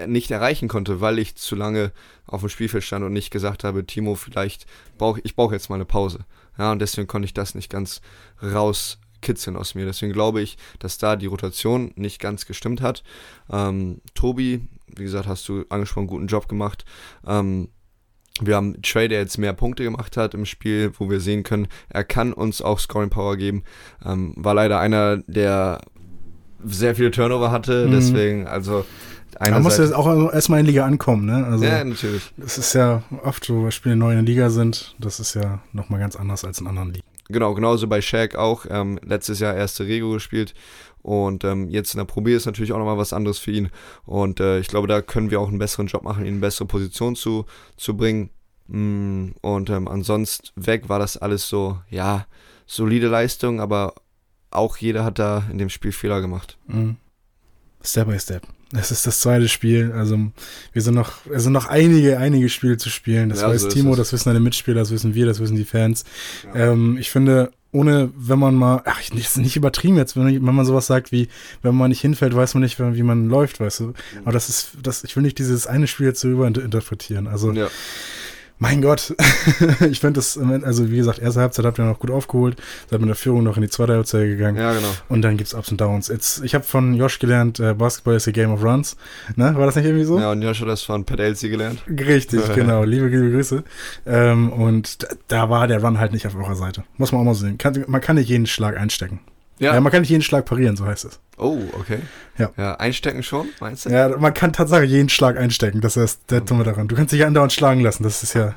nicht 0.08 0.32
erreichen 0.32 0.68
konnte, 0.68 1.02
weil 1.02 1.20
ich 1.20 1.36
zu 1.36 1.56
lange 1.56 1.92
auf 2.26 2.42
dem 2.42 2.50
Spielfeld 2.50 2.84
stand 2.84 3.06
und 3.06 3.14
nicht 3.14 3.32
gesagt 3.32 3.64
habe, 3.64 3.86
Timo, 3.86 4.16
vielleicht 4.16 4.66
brauche 4.98 5.22
ich 5.24 5.36
brauche 5.36 5.54
jetzt 5.54 5.70
mal 5.70 5.76
eine 5.76 5.86
Pause. 5.86 6.20
Ja, 6.58 6.72
und 6.72 6.80
deswegen 6.80 7.08
konnte 7.08 7.26
ich 7.26 7.34
das 7.34 7.56
nicht 7.56 7.70
ganz 7.70 8.02
rauskitzeln 8.42 9.56
aus 9.58 9.76
mir. 9.76 9.86
Deswegen 9.86 10.14
glaube 10.14 10.42
ich, 10.42 10.58
dass 10.80 10.98
da 10.98 11.16
die 11.16 11.26
Rotation 11.28 11.92
nicht 11.96 12.20
ganz 12.20 12.46
gestimmt 12.46 12.82
hat. 12.82 13.04
Ähm, 13.52 14.02
Tobi, 14.16 14.68
wie 14.96 15.04
gesagt, 15.04 15.28
hast 15.28 15.48
du 15.48 15.66
angesprochen, 15.70 16.08
guten 16.08 16.28
Job 16.28 16.48
gemacht. 16.48 16.86
Ähm, 17.26 17.70
wir 18.42 18.56
haben 18.56 18.82
Trey, 18.82 19.08
der 19.08 19.20
jetzt 19.20 19.38
mehr 19.38 19.54
Punkte 19.54 19.84
gemacht 19.84 20.18
hat 20.18 20.34
im 20.34 20.46
Spiel, 20.46 20.92
wo 20.98 21.10
wir 21.10 21.20
sehen 21.20 21.44
können, 21.44 21.68
er 21.90 22.04
kann 22.04 22.34
uns 22.34 22.64
auch 22.64 22.80
Scoring 22.80 23.12
Power 23.12 23.38
geben. 23.38 23.64
Ähm, 24.04 24.34
war 24.36 24.56
leider 24.56 24.80
einer, 24.80 25.18
der 25.28 25.82
sehr 26.64 26.96
viele 26.96 27.12
Turnover 27.12 27.52
hatte, 27.52 27.86
Mhm. 27.88 27.92
deswegen, 27.92 28.48
also 28.48 28.86
Man 29.40 29.64
muss 29.64 29.78
jetzt 29.78 29.94
auch 29.94 30.34
erstmal 30.34 30.60
in 30.60 30.66
die 30.66 30.72
Liga 30.72 30.86
ankommen, 30.86 31.26
ne? 31.26 31.46
Also 31.46 31.66
ja, 31.66 31.84
natürlich. 31.84 32.34
es 32.44 32.58
ist 32.58 32.74
ja 32.74 33.04
oft 33.24 33.44
so, 33.46 33.64
weil 33.64 33.72
Spiele 33.72 33.96
neu 33.96 34.12
in 34.12 34.18
der 34.18 34.26
Liga 34.26 34.50
sind, 34.50 34.96
das 35.00 35.20
ist 35.20 35.34
ja 35.34 35.62
nochmal 35.72 36.00
ganz 36.00 36.16
anders 36.16 36.44
als 36.46 36.60
in 36.60 36.68
anderen 36.68 36.94
Ligen. 36.94 37.06
Genau, 37.30 37.54
genauso 37.54 37.88
bei 37.88 38.02
Shaq 38.02 38.36
auch. 38.36 38.66
Ähm, 38.70 39.00
letztes 39.04 39.40
Jahr 39.40 39.56
erste 39.56 39.86
Rego 39.86 40.12
gespielt. 40.12 40.54
Und 41.02 41.44
ähm, 41.44 41.70
jetzt 41.70 41.94
in 41.94 41.98
der 41.98 42.06
Probe 42.06 42.32
ist 42.32 42.46
natürlich 42.46 42.72
auch 42.72 42.78
nochmal 42.78 42.98
was 42.98 43.14
anderes 43.14 43.40
für 43.40 43.52
ihn. 43.52 43.70
Und 44.06 44.40
äh, 44.40 44.60
ich 44.60 44.68
glaube, 44.68 44.88
da 44.88 45.02
können 45.02 45.32
wir 45.32 45.40
auch 45.42 45.50
einen 45.50 45.60
besseren 45.60 45.88
Job 45.88 46.04
machen, 46.04 46.22
ihn 46.24 46.28
in 46.28 46.34
eine 46.36 46.42
bessere 46.42 46.66
Position 46.66 47.16
zu, 47.16 47.46
zu 47.76 47.98
bringen. 47.98 48.30
Mm, 48.68 49.32
Und 49.42 49.70
ähm, 49.70 49.88
ansonsten 49.88 50.50
weg 50.56 50.88
war 50.90 51.00
das 51.00 51.18
alles 51.18 51.48
so, 51.48 51.80
ja, 51.90 52.26
solide 52.66 53.08
Leistung, 53.08 53.60
aber 53.60 53.96
auch 54.50 54.78
jeder 54.78 55.04
hat 55.04 55.20
da 55.20 55.44
in 55.52 55.58
dem 55.58 55.70
Spiel 55.70 55.92
Fehler 55.92 56.22
gemacht. 56.22 56.58
Mhm. 56.68 56.98
Step 57.82 58.08
by 58.08 58.20
Step. 58.20 58.44
Es 58.76 58.92
ist 58.92 59.06
das 59.08 59.20
zweite 59.22 59.48
Spiel. 59.50 59.92
Also 59.96 60.18
wir 60.74 60.82
sind 60.82 60.96
noch, 60.96 61.14
es 61.34 61.44
sind 61.44 61.54
noch 61.54 61.68
einige, 61.68 62.18
einige 62.18 62.50
Spiele 62.50 62.78
zu 62.78 62.90
spielen. 62.90 63.30
Das 63.30 63.42
Ja, 63.42 63.50
weiß 63.50 63.62
so 63.64 63.68
Timo, 63.70 63.96
das 63.96 64.12
wissen 64.14 64.30
deine 64.30 64.40
Mitspieler, 64.40 64.80
das 64.80 64.92
wissen 64.92 65.14
wir, 65.16 65.26
das 65.26 65.40
wissen 65.40 65.56
die 65.56 65.66
Fans. 65.66 66.04
Ähm, 66.56 66.98
ich 67.00 67.10
finde, 67.12 67.52
ohne, 67.72 68.12
wenn 68.16 68.38
man 68.40 68.54
mal, 68.56 68.82
ach, 68.86 69.00
ich- 69.02 69.10
das 69.10 69.20
ist 69.20 69.38
nicht 69.38 69.56
übertrieben 69.56 69.98
jetzt, 69.98 70.16
wenn, 70.16 70.26
wenn 70.28 70.56
man 70.56 70.66
sowas 70.66 70.86
sagt 70.88 71.12
wie, 71.12 71.28
wenn 71.64 71.74
man 71.76 71.90
nicht 71.90 72.02
hinfällt, 72.02 72.36
weiß 72.36 72.54
man 72.54 72.62
nicht, 72.64 72.80
wie 72.80 73.04
man 73.04 73.28
läuft, 73.30 73.60
weißt 73.60 73.80
du. 73.80 73.94
Aber 74.24 74.32
das 74.32 74.50
ist, 74.50 74.72
das, 74.82 75.04
ich 75.04 75.16
will 75.16 75.24
nicht 75.24 75.40
dieses 75.40 75.66
eine 75.68 75.88
Spiel 75.88 76.06
jetzt 76.08 76.20
so 76.20 76.30
überinterpretieren. 76.30 77.28
Also 77.28 77.52
Ja, 77.52 77.68
mein 78.64 78.82
Gott, 78.82 79.14
ich 79.92 80.00
finde 80.00 80.14
das, 80.14 80.38
also 80.38 80.90
wie 80.90 80.96
gesagt, 80.96 81.20
erste 81.20 81.42
Halbzeit 81.42 81.66
habt 81.66 81.80
ihr 81.80 81.84
noch 81.84 82.00
gut 82.00 82.12
aufgeholt, 82.12 82.56
seid 82.90 83.02
mit 83.02 83.10
der 83.10 83.16
Führung 83.18 83.44
noch 83.44 83.58
in 83.58 83.62
die 83.62 83.70
zweite 83.70 83.92
Halbzeit 83.94 84.26
gegangen. 84.26 84.56
ja 84.56 84.72
genau. 84.72 84.88
Und 85.10 85.22
dann 85.22 85.36
gibt's 85.36 85.54
Ups 85.54 85.70
und 85.70 85.82
Downs. 85.82 86.08
Jetzt, 86.08 86.42
ich 86.46 86.56
habe 86.56 86.64
von 86.64 86.94
Josh 86.94 87.20
gelernt, 87.20 87.60
äh, 87.60 87.74
Basketball 87.74 88.16
ist 88.16 88.26
a 88.30 88.32
Game 88.32 88.54
of 88.54 88.64
Runs. 88.64 88.96
Ne? 89.36 89.54
War 89.58 89.66
das 89.66 89.76
nicht 89.76 89.84
irgendwie 89.84 90.06
so? 90.06 90.18
Ja, 90.18 90.32
und 90.32 90.42
Josh 90.42 90.62
hat 90.62 90.70
das 90.70 90.82
von 90.82 91.04
Pat 91.04 91.20
Elsie 91.20 91.50
gelernt. 91.50 91.84
Richtig, 91.90 92.42
genau. 92.56 92.86
Liebe, 92.86 93.08
liebe 93.08 93.32
Grüße. 93.32 93.66
Ähm, 94.06 94.54
und 94.54 95.04
da, 95.04 95.08
da 95.28 95.50
war 95.50 95.68
der 95.68 95.84
Run 95.84 96.00
halt 96.00 96.14
nicht 96.14 96.26
auf 96.26 96.36
eurer 96.36 96.56
Seite. 96.56 96.86
Muss 96.96 97.12
man 97.12 97.20
auch 97.20 97.26
mal 97.26 97.36
sehen. 97.36 97.58
Kann, 97.58 97.84
man 97.88 98.00
kann 98.00 98.16
nicht 98.16 98.30
jeden 98.30 98.48
Schlag 98.48 98.78
einstecken. 98.78 99.20
Ja. 99.60 99.74
Ja. 99.74 99.82
man 99.82 99.92
kann 99.92 100.02
nicht 100.02 100.10
jeden 100.10 100.24
Schlag 100.24 100.46
parieren, 100.46 100.76
so 100.76 100.86
heißt 100.86 101.06
es. 101.06 101.20
Oh, 101.38 101.60
okay. 101.80 102.00
Ja. 102.38 102.52
Ja, 102.58 102.76
einstecken 102.76 103.24
schon, 103.24 103.50
meinst 103.60 103.86
du? 103.86 103.90
Ja, 103.90 104.10
man 104.18 104.34
kann 104.34 104.52
tatsächlich 104.54 104.92
jeden 104.92 105.10
Schlag 105.10 105.38
einstecken. 105.38 105.82
Das 105.82 105.96
ist 105.98 106.22
der 106.30 106.42
Dumme 106.42 106.64
daran. 106.64 106.88
Du 106.88 106.96
kannst 106.96 107.14
dich 107.14 107.24
andauernd 107.26 107.54
schlagen 107.54 107.82
lassen. 107.82 108.04
Das 108.04 108.24
ist 108.24 108.34
ja. 108.34 108.54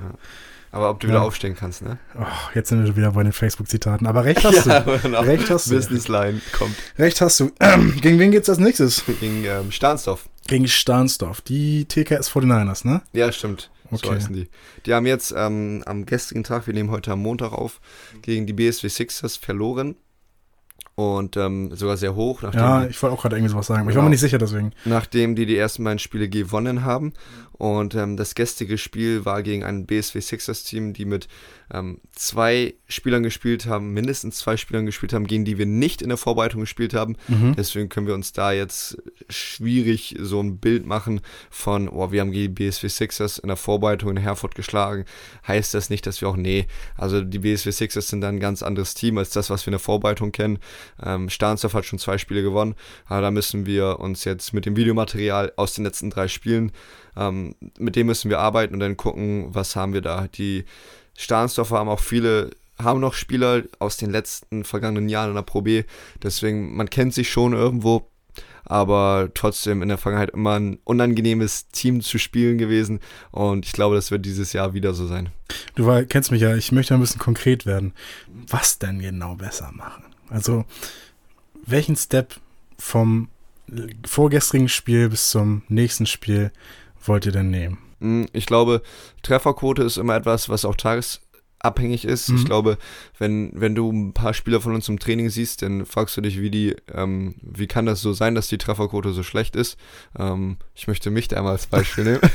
Aber 0.73 0.91
ob 0.91 1.01
du 1.01 1.07
wieder 1.09 1.19
Ja. 1.19 1.23
aufstehen 1.23 1.55
kannst, 1.59 1.83
ne? 1.83 1.99
Oh, 2.19 2.25
jetzt 2.55 2.69
sind 2.69 2.85
wir 2.85 2.97
wieder 2.97 3.13
bei 3.13 3.23
den 3.23 3.33
Facebook-Zitaten. 3.33 4.07
Aber 4.07 4.25
recht 4.25 4.45
hast 4.45 4.67
du. 4.67 4.99
genau. 5.03 5.21
Recht 5.23 5.49
hast 5.51 5.71
du. 5.71 5.75
Business 5.77 6.09
Line 6.09 6.41
kommt 6.53 6.75
Recht 6.99 7.21
hast 7.21 7.41
du. 7.41 7.51
Gegen 8.01 8.19
wen 8.19 8.31
geht's 8.31 8.49
als 8.49 8.59
nächstes? 8.59 9.05
gegen 9.21 9.45
ähm, 9.45 9.71
Stahnsdorf. 9.71 10.29
Gegen 10.49 10.69
Stahnsdorf. 10.69 11.41
Die 11.41 11.87
TKS 11.87 12.31
49ers, 12.31 12.87
ne? 12.87 13.01
Ja, 13.13 13.31
stimmt. 13.33 13.71
So 13.91 13.97
Okay. 14.09 14.17
heißen 14.17 14.35
die. 14.35 14.49
Die 14.85 14.93
haben 14.93 15.07
jetzt 15.07 15.33
ähm, 15.37 15.83
am 15.87 16.05
gestrigen 16.07 16.43
Tag, 16.45 16.67
wir 16.67 16.75
nehmen 16.75 16.91
heute 16.91 17.13
am 17.13 17.21
Montag 17.23 17.53
auf, 17.53 17.81
gegen 18.21 18.45
die 18.47 18.53
BSW 18.53 18.89
Sixers 18.89 19.37
verloren. 19.37 19.95
Und 20.97 21.37
ähm, 21.37 21.75
sogar 21.77 21.97
sehr 21.97 22.15
hoch. 22.15 22.43
Ja, 22.43 22.87
ich 22.87 23.01
wollte 23.03 23.15
auch 23.15 23.23
gerade 23.23 23.37
irgendwie 23.37 23.53
sowas 23.53 23.67
sagen, 23.69 23.83
aber 23.83 23.91
ich 23.91 23.97
war 23.97 24.01
Genau. 24.01 24.09
mir 24.09 24.15
nicht 24.15 24.21
sicher 24.21 24.39
deswegen. 24.39 24.73
nachdem 24.85 25.37
die 25.37 25.47
die 25.47 25.57
ersten 25.57 25.85
beiden 25.85 25.99
Spiele 26.01 26.29
gewonnen 26.29 26.85
haben. 26.85 27.13
Und 27.59 27.95
ähm, 27.95 28.19
das 28.19 28.35
gestrige 28.35 28.77
Spiel 28.77 29.25
war 29.25 29.43
gegen 29.43 29.65
ein 29.65 29.87
BSW 29.87 30.21
Sixers 30.21 30.63
Team, 30.65 30.93
die 30.93 31.07
mit 31.07 31.27
ähm, 31.73 32.01
zwei 32.13 32.75
Spielern 32.87 33.23
gespielt 33.23 33.65
haben, 33.65 33.95
mindestens 33.95 34.37
zwei 34.37 34.59
Spielern 34.59 34.85
gespielt 34.85 35.15
haben, 35.15 35.27
gegen 35.27 35.47
die 35.47 35.57
wir 35.57 35.65
nicht 35.65 36.03
in 36.03 36.09
der 36.11 36.19
Vorbereitung 36.19 36.61
gespielt 36.61 36.93
haben. 36.93 37.17
Mhm. 37.29 37.55
Deswegen 37.57 37.89
können 37.89 38.07
wir 38.07 38.13
uns 38.15 38.33
da 38.35 38.53
jetzt 38.53 38.99
schwierig 39.31 40.17
so 40.21 40.41
ein 40.43 40.59
Bild 40.59 40.85
machen 40.87 41.21
von, 41.51 41.89
oh, 41.89 42.13
wir 42.13 42.21
haben 42.21 42.31
gegen 42.33 42.55
die 42.55 42.65
BSW 42.65 42.89
Sixers 42.89 43.39
in 43.39 43.49
der 43.49 43.57
Vorbereitung 43.57 44.11
in 44.11 44.17
Herford 44.19 44.55
geschlagen. 44.55 45.07
Heißt 45.49 45.73
das 45.73 45.89
nicht, 45.89 46.07
dass 46.07 46.21
wir 46.21 46.29
auch, 46.29 46.37
nee, 46.37 46.67
also 46.97 47.23
die 47.23 47.39
BSW 47.39 47.71
Sixers 47.71 48.09
sind 48.09 48.21
dann 48.21 48.37
ein 48.37 48.41
ganz 48.41 48.63
anderes 48.63 48.93
Team 48.95 49.17
als 49.19 49.31
das, 49.31 49.49
was 49.49 49.65
wir 49.65 49.69
in 49.69 49.73
der 49.73 49.81
Vorbereitung 49.81 50.31
kennen. 50.31 50.59
Ähm, 51.03 51.29
Starnsdorf 51.29 51.75
hat 51.75 51.85
schon 51.85 51.99
zwei 51.99 52.19
Spiele 52.19 52.43
gewonnen, 52.43 52.75
aber 53.07 53.21
da 53.21 53.31
müssen 53.31 53.67
wir 53.67 54.01
uns 54.01 54.25
jetzt 54.25 54.53
mit 54.53 54.67
dem 54.67 54.77
Videomaterial 54.77 55.53
aus 55.57 55.75
den 55.75 55.85
letzten 55.85 56.11
drei 56.11 56.29
Spielen, 56.29 56.73
ähm, 57.17 57.55
mit 57.79 57.97
dem 57.97 58.07
müssen 58.07 58.31
wir 58.31 58.41
arbeiten 58.41 58.75
und 58.75 58.81
dann 58.81 58.97
gucken, 58.97 59.49
was 59.55 59.77
haben 59.77 59.93
wir 59.93 60.03
da. 60.03 60.29
Die 60.29 60.65
Starnsdorfer 61.17 61.79
haben 61.79 61.89
auch 61.89 62.01
viele, 62.01 62.51
haben 62.79 63.01
noch 63.01 63.15
Spieler 63.15 63.63
aus 63.79 63.97
den 63.97 64.11
letzten 64.11 64.65
vergangenen 64.65 65.09
Jahren 65.09 65.31
in 65.31 65.37
der 65.37 65.43
Pro 65.43 65.63
B, 65.63 65.85
deswegen, 66.23 66.77
man 66.77 66.91
kennt 66.91 67.15
sich 67.15 67.31
schon 67.31 67.53
irgendwo, 67.53 68.09
aber 68.67 69.31
trotzdem 69.33 69.81
in 69.81 69.89
der 69.89 69.99
Vergangenheit 69.99 70.31
immer 70.31 70.59
ein 70.59 70.79
unangenehmes 70.85 71.69
Team 71.69 72.01
zu 72.01 72.19
spielen 72.19 72.59
gewesen 72.59 73.01
und 73.31 73.65
ich 73.65 73.73
glaube, 73.73 73.95
das 73.95 74.11
wird 74.11 74.27
dieses 74.27 74.53
Jahr 74.53 74.75
wieder 74.75 74.93
so 74.93 75.07
sein. 75.07 75.31
Du 75.77 76.05
kennst 76.07 76.31
mich 76.31 76.43
ja, 76.43 76.55
ich 76.57 76.73
möchte 76.73 76.95
ein 76.95 77.01
bisschen 77.01 77.21
konkret 77.21 77.65
werden. 77.65 77.93
Was 78.29 78.79
denn 78.79 78.99
genau 78.99 79.37
besser 79.37 79.71
machen? 79.73 80.05
Also, 80.31 80.65
welchen 81.67 81.97
Step 81.97 82.37
vom 82.79 83.29
vorgestrigen 84.07 84.69
Spiel 84.69 85.09
bis 85.09 85.31
zum 85.31 85.63
nächsten 85.69 86.07
Spiel 86.07 86.53
wollt 87.05 87.27
ihr 87.27 87.33
denn 87.33 87.51
nehmen? 87.51 87.79
Mm, 88.01 88.25
Ich 88.33 88.47
glaube, 88.47 88.83
Trefferquote 89.23 89.83
ist 89.83 89.97
immer 89.97 90.17
etwas, 90.17 90.49
was 90.49 90.65
auch 90.65 90.77
tagesabhängig 91.63 92.05
ist. 92.05 92.29
Mhm. 92.31 92.37
Ich 92.37 92.45
glaube, 92.45 92.79
wenn, 93.19 93.51
wenn 93.55 93.75
du 93.75 93.91
ein 93.91 94.13
paar 94.13 94.35
Spieler 94.35 94.61
von 94.61 94.75
uns 94.75 94.89
im 94.89 94.99
Training 94.99 95.31
siehst, 95.31 95.63
dann 95.63 95.87
fragst 95.87 96.17
du 96.17 96.21
dich, 96.21 96.41
wie 96.41 96.51
die, 96.51 96.77
ähm, 96.95 97.35
wie 97.43 97.67
kann 97.67 97.87
das 97.87 98.01
so 98.01 98.13
sein, 98.13 98.35
dass 98.35 98.49
die 98.49 98.59
Trefferquote 98.59 99.13
so 99.13 99.23
schlecht 99.23 99.57
ist? 99.57 99.77
Ähm, 100.19 100.57
ich 100.75 100.87
möchte 100.87 101.11
mich 101.11 101.29
da 101.29 101.37
einmal 101.37 101.53
als 101.53 101.67
Beispiel 101.67 102.05
nehmen. 102.05 102.21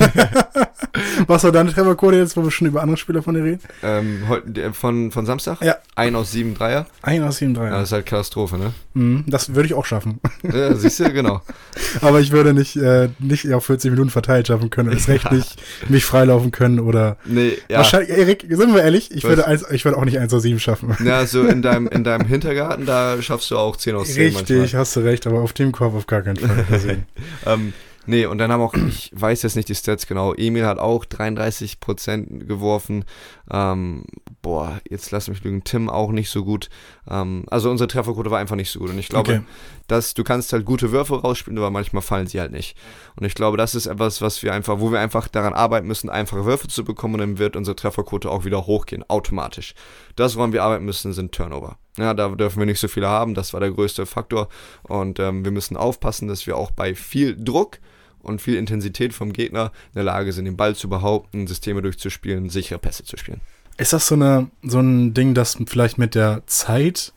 Was 1.28 1.44
war 1.44 1.52
deine 1.52 1.72
Trefferquote 1.72 2.18
jetzt, 2.18 2.36
wo 2.36 2.44
wir 2.44 2.52
schon 2.52 2.68
über 2.68 2.82
andere 2.82 2.98
Spieler 2.98 3.22
von 3.24 3.34
dir 3.36 3.44
reden? 3.44 3.62
ähm, 3.84 4.24
heute, 4.28 4.50
der- 4.52 4.74
von, 4.74 5.12
von 5.12 5.26
Samstag? 5.26 5.62
Ja. 5.62 5.76
Ein 5.96 6.16
aus 6.16 6.32
sieben 6.32 6.54
Dreier. 6.56 6.86
Ein 7.02 7.24
aus 7.24 7.38
sieben, 7.38 7.54
drei. 7.54 7.66
Ja, 7.66 7.72
das 7.80 7.90
ist 7.90 7.92
halt 7.94 8.06
Katastrophe, 8.06 8.58
ne? 8.58 8.74
Mhm, 8.94 9.24
das 9.28 9.54
würde 9.54 9.68
ich 9.68 9.74
auch 9.74 9.86
schaffen. 9.86 10.20
Ja, 10.44 10.74
siehst 10.76 11.00
du, 11.00 11.12
genau. 11.14 11.42
Aber 12.02 12.20
ich 12.20 12.32
würde 12.32 12.54
nicht, 12.54 12.76
äh, 12.76 13.10
nicht 13.20 13.52
auf 13.54 13.66
40 13.66 13.92
Minuten 13.92 14.10
verteilt 14.10 14.48
schaffen 14.48 14.70
können. 14.70 14.90
Recht 14.90 15.26
Ja. 15.26 15.34
nicht 15.34 15.62
mich 15.88 16.04
freilaufen 16.06 16.52
können 16.52 16.80
oder. 16.80 17.18
Nee, 17.26 17.58
ja. 17.70 17.78
Wahrscheinlich, 17.78 18.10
Erik, 18.10 18.46
sind 18.50 18.74
wir 18.74 18.82
ehrlich, 18.84 19.11
ich 19.14 19.24
würde, 19.24 19.48
eins, 19.48 19.66
ich 19.72 19.86
würde 19.86 19.98
auch 19.98 20.06
nicht 20.06 20.18
1 20.18 20.34
aus 20.34 20.42
7 20.44 20.60
schaffen. 20.60 20.96
Ja, 21.04 21.26
so 21.26 21.44
in 21.44 21.62
deinem, 21.64 21.88
in 21.88 22.04
deinem 22.04 22.26
Hintergarten, 22.28 22.86
da 22.86 23.22
schaffst 23.22 23.52
du 23.52 23.58
auch 23.58 23.76
10 23.76 23.96
aus 23.96 24.14
10 24.14 24.24
Richtig, 24.24 24.58
manchmal. 24.58 24.80
hast 24.82 24.96
du 24.96 25.00
recht, 25.02 25.28
aber 25.28 25.42
auf 25.42 25.54
dem 25.54 25.72
Korb 25.72 25.96
auf 25.96 26.08
gar 26.08 26.22
keinen 26.22 26.38
Fall. 26.38 26.66
Deswegen. 26.70 27.06
Ähm, 27.46 27.74
nee, 28.06 28.26
und 28.26 28.38
dann 28.38 28.52
haben 28.52 28.62
auch, 28.62 28.74
ich 28.74 29.12
weiß 29.14 29.42
jetzt 29.44 29.56
nicht 29.56 29.68
die 29.70 29.76
Stats 29.76 30.06
genau, 30.06 30.34
Emil 30.36 30.66
hat 30.66 30.78
auch 30.78 31.06
33% 31.06 32.46
geworfen. 32.46 33.06
Ähm, 33.54 34.06
boah, 34.42 34.80
jetzt 34.90 35.12
lass 35.12 35.28
mich 35.28 35.44
lügen, 35.44 35.64
Tim 35.64 35.90
auch 35.90 36.12
nicht 36.12 36.30
so 36.30 36.46
gut. 36.46 36.70
Ähm, 37.10 37.44
also 37.50 37.70
unsere 37.70 37.88
Trefferquote 37.90 38.32
war 38.32 38.40
einfach 38.40 38.56
nicht 38.56 38.72
so 38.72 38.80
gut. 38.80 38.90
Und 38.92 38.98
ich 38.98 39.10
glaube, 39.10 39.32
Okay. 39.32 39.42
dass 39.88 40.14
du 40.14 40.24
kannst 40.24 40.54
halt 40.54 40.66
gute 40.66 40.92
Würfe 40.92 41.20
rausspielen, 41.22 41.58
aber 41.58 41.70
manchmal 41.70 42.02
fallen 42.02 42.28
sie 42.28 42.40
halt 42.40 42.52
nicht. 42.52 42.78
Und 43.18 43.26
ich 43.26 43.36
glaube, 43.36 43.58
das 43.58 43.76
ist 43.76 43.88
etwas, 43.88 44.22
was 44.22 44.42
wir 44.42 44.54
einfach, 44.54 44.80
wo 44.80 44.92
wir 44.92 45.00
einfach 45.00 45.28
daran 45.28 45.54
arbeiten 45.54 45.86
müssen, 45.88 46.10
einfache 46.10 46.46
Würfe 46.46 46.70
zu 46.70 46.84
bekommen 46.86 47.16
und 47.16 47.20
dann 47.20 47.38
wird 47.40 47.56
unsere 47.58 47.76
Trefferquote 47.76 48.30
auch 48.32 48.46
wieder 48.46 48.66
hochgehen, 48.68 49.04
automatisch. 49.10 49.74
Das, 50.16 50.38
woran 50.38 50.54
wir 50.54 50.64
arbeiten 50.64 50.86
müssen, 50.86 51.12
sind 51.12 51.34
Turnover. 51.34 51.78
Ja, 51.98 52.14
da 52.14 52.30
dürfen 52.30 52.60
wir 52.60 52.66
nicht 52.66 52.80
so 52.80 52.88
viele 52.88 53.10
haben, 53.10 53.34
das 53.34 53.52
war 53.52 53.60
der 53.60 53.72
größte 53.72 54.06
Faktor. 54.06 54.48
Und 54.84 55.20
ähm, 55.20 55.44
wir 55.44 55.52
müssen 55.52 55.76
aufpassen, 55.76 56.30
dass 56.30 56.48
wir 56.48 56.56
auch 56.56 56.72
bei 56.72 56.96
viel 56.96 57.36
Druck 57.38 57.80
und 58.24 58.42
viel 58.42 58.56
Intensität 58.56 59.14
vom 59.14 59.34
Gegner 59.34 59.72
in 59.90 59.96
der 59.96 60.04
Lage 60.04 60.34
sind, 60.34 60.46
den 60.46 60.58
Ball 60.58 60.76
zu 60.76 60.90
behaupten, 60.90 61.48
Systeme 61.48 61.82
durchzuspielen, 61.82 62.50
sichere 62.50 62.80
Pässe 62.80 63.04
zu 63.04 63.18
spielen. 63.18 63.42
Ist 63.78 63.94
das 63.94 64.08
so, 64.08 64.16
eine, 64.16 64.50
so 64.64 64.80
ein 64.80 65.14
Ding, 65.14 65.34
das 65.34 65.58
vielleicht 65.68 65.98
mit 65.98 66.16
der 66.16 66.44
Zeit, 66.46 67.14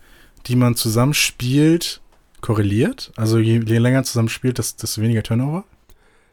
die 0.46 0.56
man 0.56 0.76
zusammen 0.76 1.14
spielt, 1.14 2.00
korreliert? 2.40 3.12
Also 3.16 3.38
je, 3.38 3.60
je 3.64 3.78
länger 3.78 4.04
zusammen 4.04 4.28
spielt, 4.28 4.58
desto, 4.58 5.00
weniger 5.00 5.22
Turnover? 5.22 5.64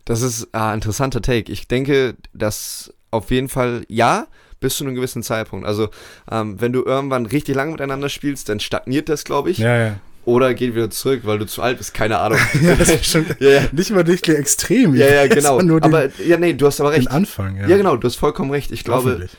Das 0.06 0.22
ist 0.22 0.54
ein 0.54 0.76
interessanter 0.76 1.22
Take. 1.22 1.52
Ich 1.52 1.68
denke, 1.68 2.16
dass 2.34 2.94
auf 3.12 3.30
jeden 3.32 3.50
Fall 3.50 3.86
ja, 3.88 4.28
bis 4.60 4.78
zu 4.78 4.86
einem 4.86 4.96
gewissen 4.96 5.24
Zeitpunkt. 5.24 5.66
Also, 5.66 5.90
ähm, 6.30 6.62
wenn 6.62 6.72
du 6.72 6.84
irgendwann 6.84 7.26
richtig 7.26 7.56
lange 7.56 7.72
miteinander 7.72 8.10
spielst, 8.10 8.48
dann 8.48 8.60
stagniert 8.60 9.10
das, 9.10 9.26
glaube 9.26 9.50
ich. 9.52 9.58
Ja, 9.58 9.78
ja. 9.78 10.00
Oder 10.24 10.54
geht 10.54 10.76
wieder 10.76 10.90
zurück, 10.92 11.22
weil 11.24 11.40
du 11.40 11.46
zu 11.48 11.62
alt 11.62 11.80
bist, 11.80 11.94
keine 11.94 12.20
Ahnung. 12.20 12.38
ja, 12.62 12.76
das 12.76 12.94
stimmt. 13.06 13.38
ja, 13.40 13.50
ja. 13.50 13.62
Nicht 13.72 13.90
mal 13.92 14.04
nicht 14.04 14.28
extrem. 14.30 14.94
ja, 14.96 15.08
ja, 15.08 15.28
genau. 15.28 15.60
Nur 15.62 15.82
den, 15.82 15.94
aber 15.94 16.10
ja, 16.26 16.38
nee, 16.38 16.54
du 16.54 16.68
hast 16.68 16.80
aber 16.80 16.92
den 16.92 16.98
recht. 17.00 17.12
Anfang, 17.12 17.58
ja. 17.58 17.68
Ja. 17.68 17.78
genau, 17.78 17.96
du 17.98 18.08
hast 18.08 18.16
vollkommen 18.18 18.52
recht. 18.52 18.72
Ich 18.72 18.84
glaube, 18.84 19.10
Hoffentlich. 19.10 19.32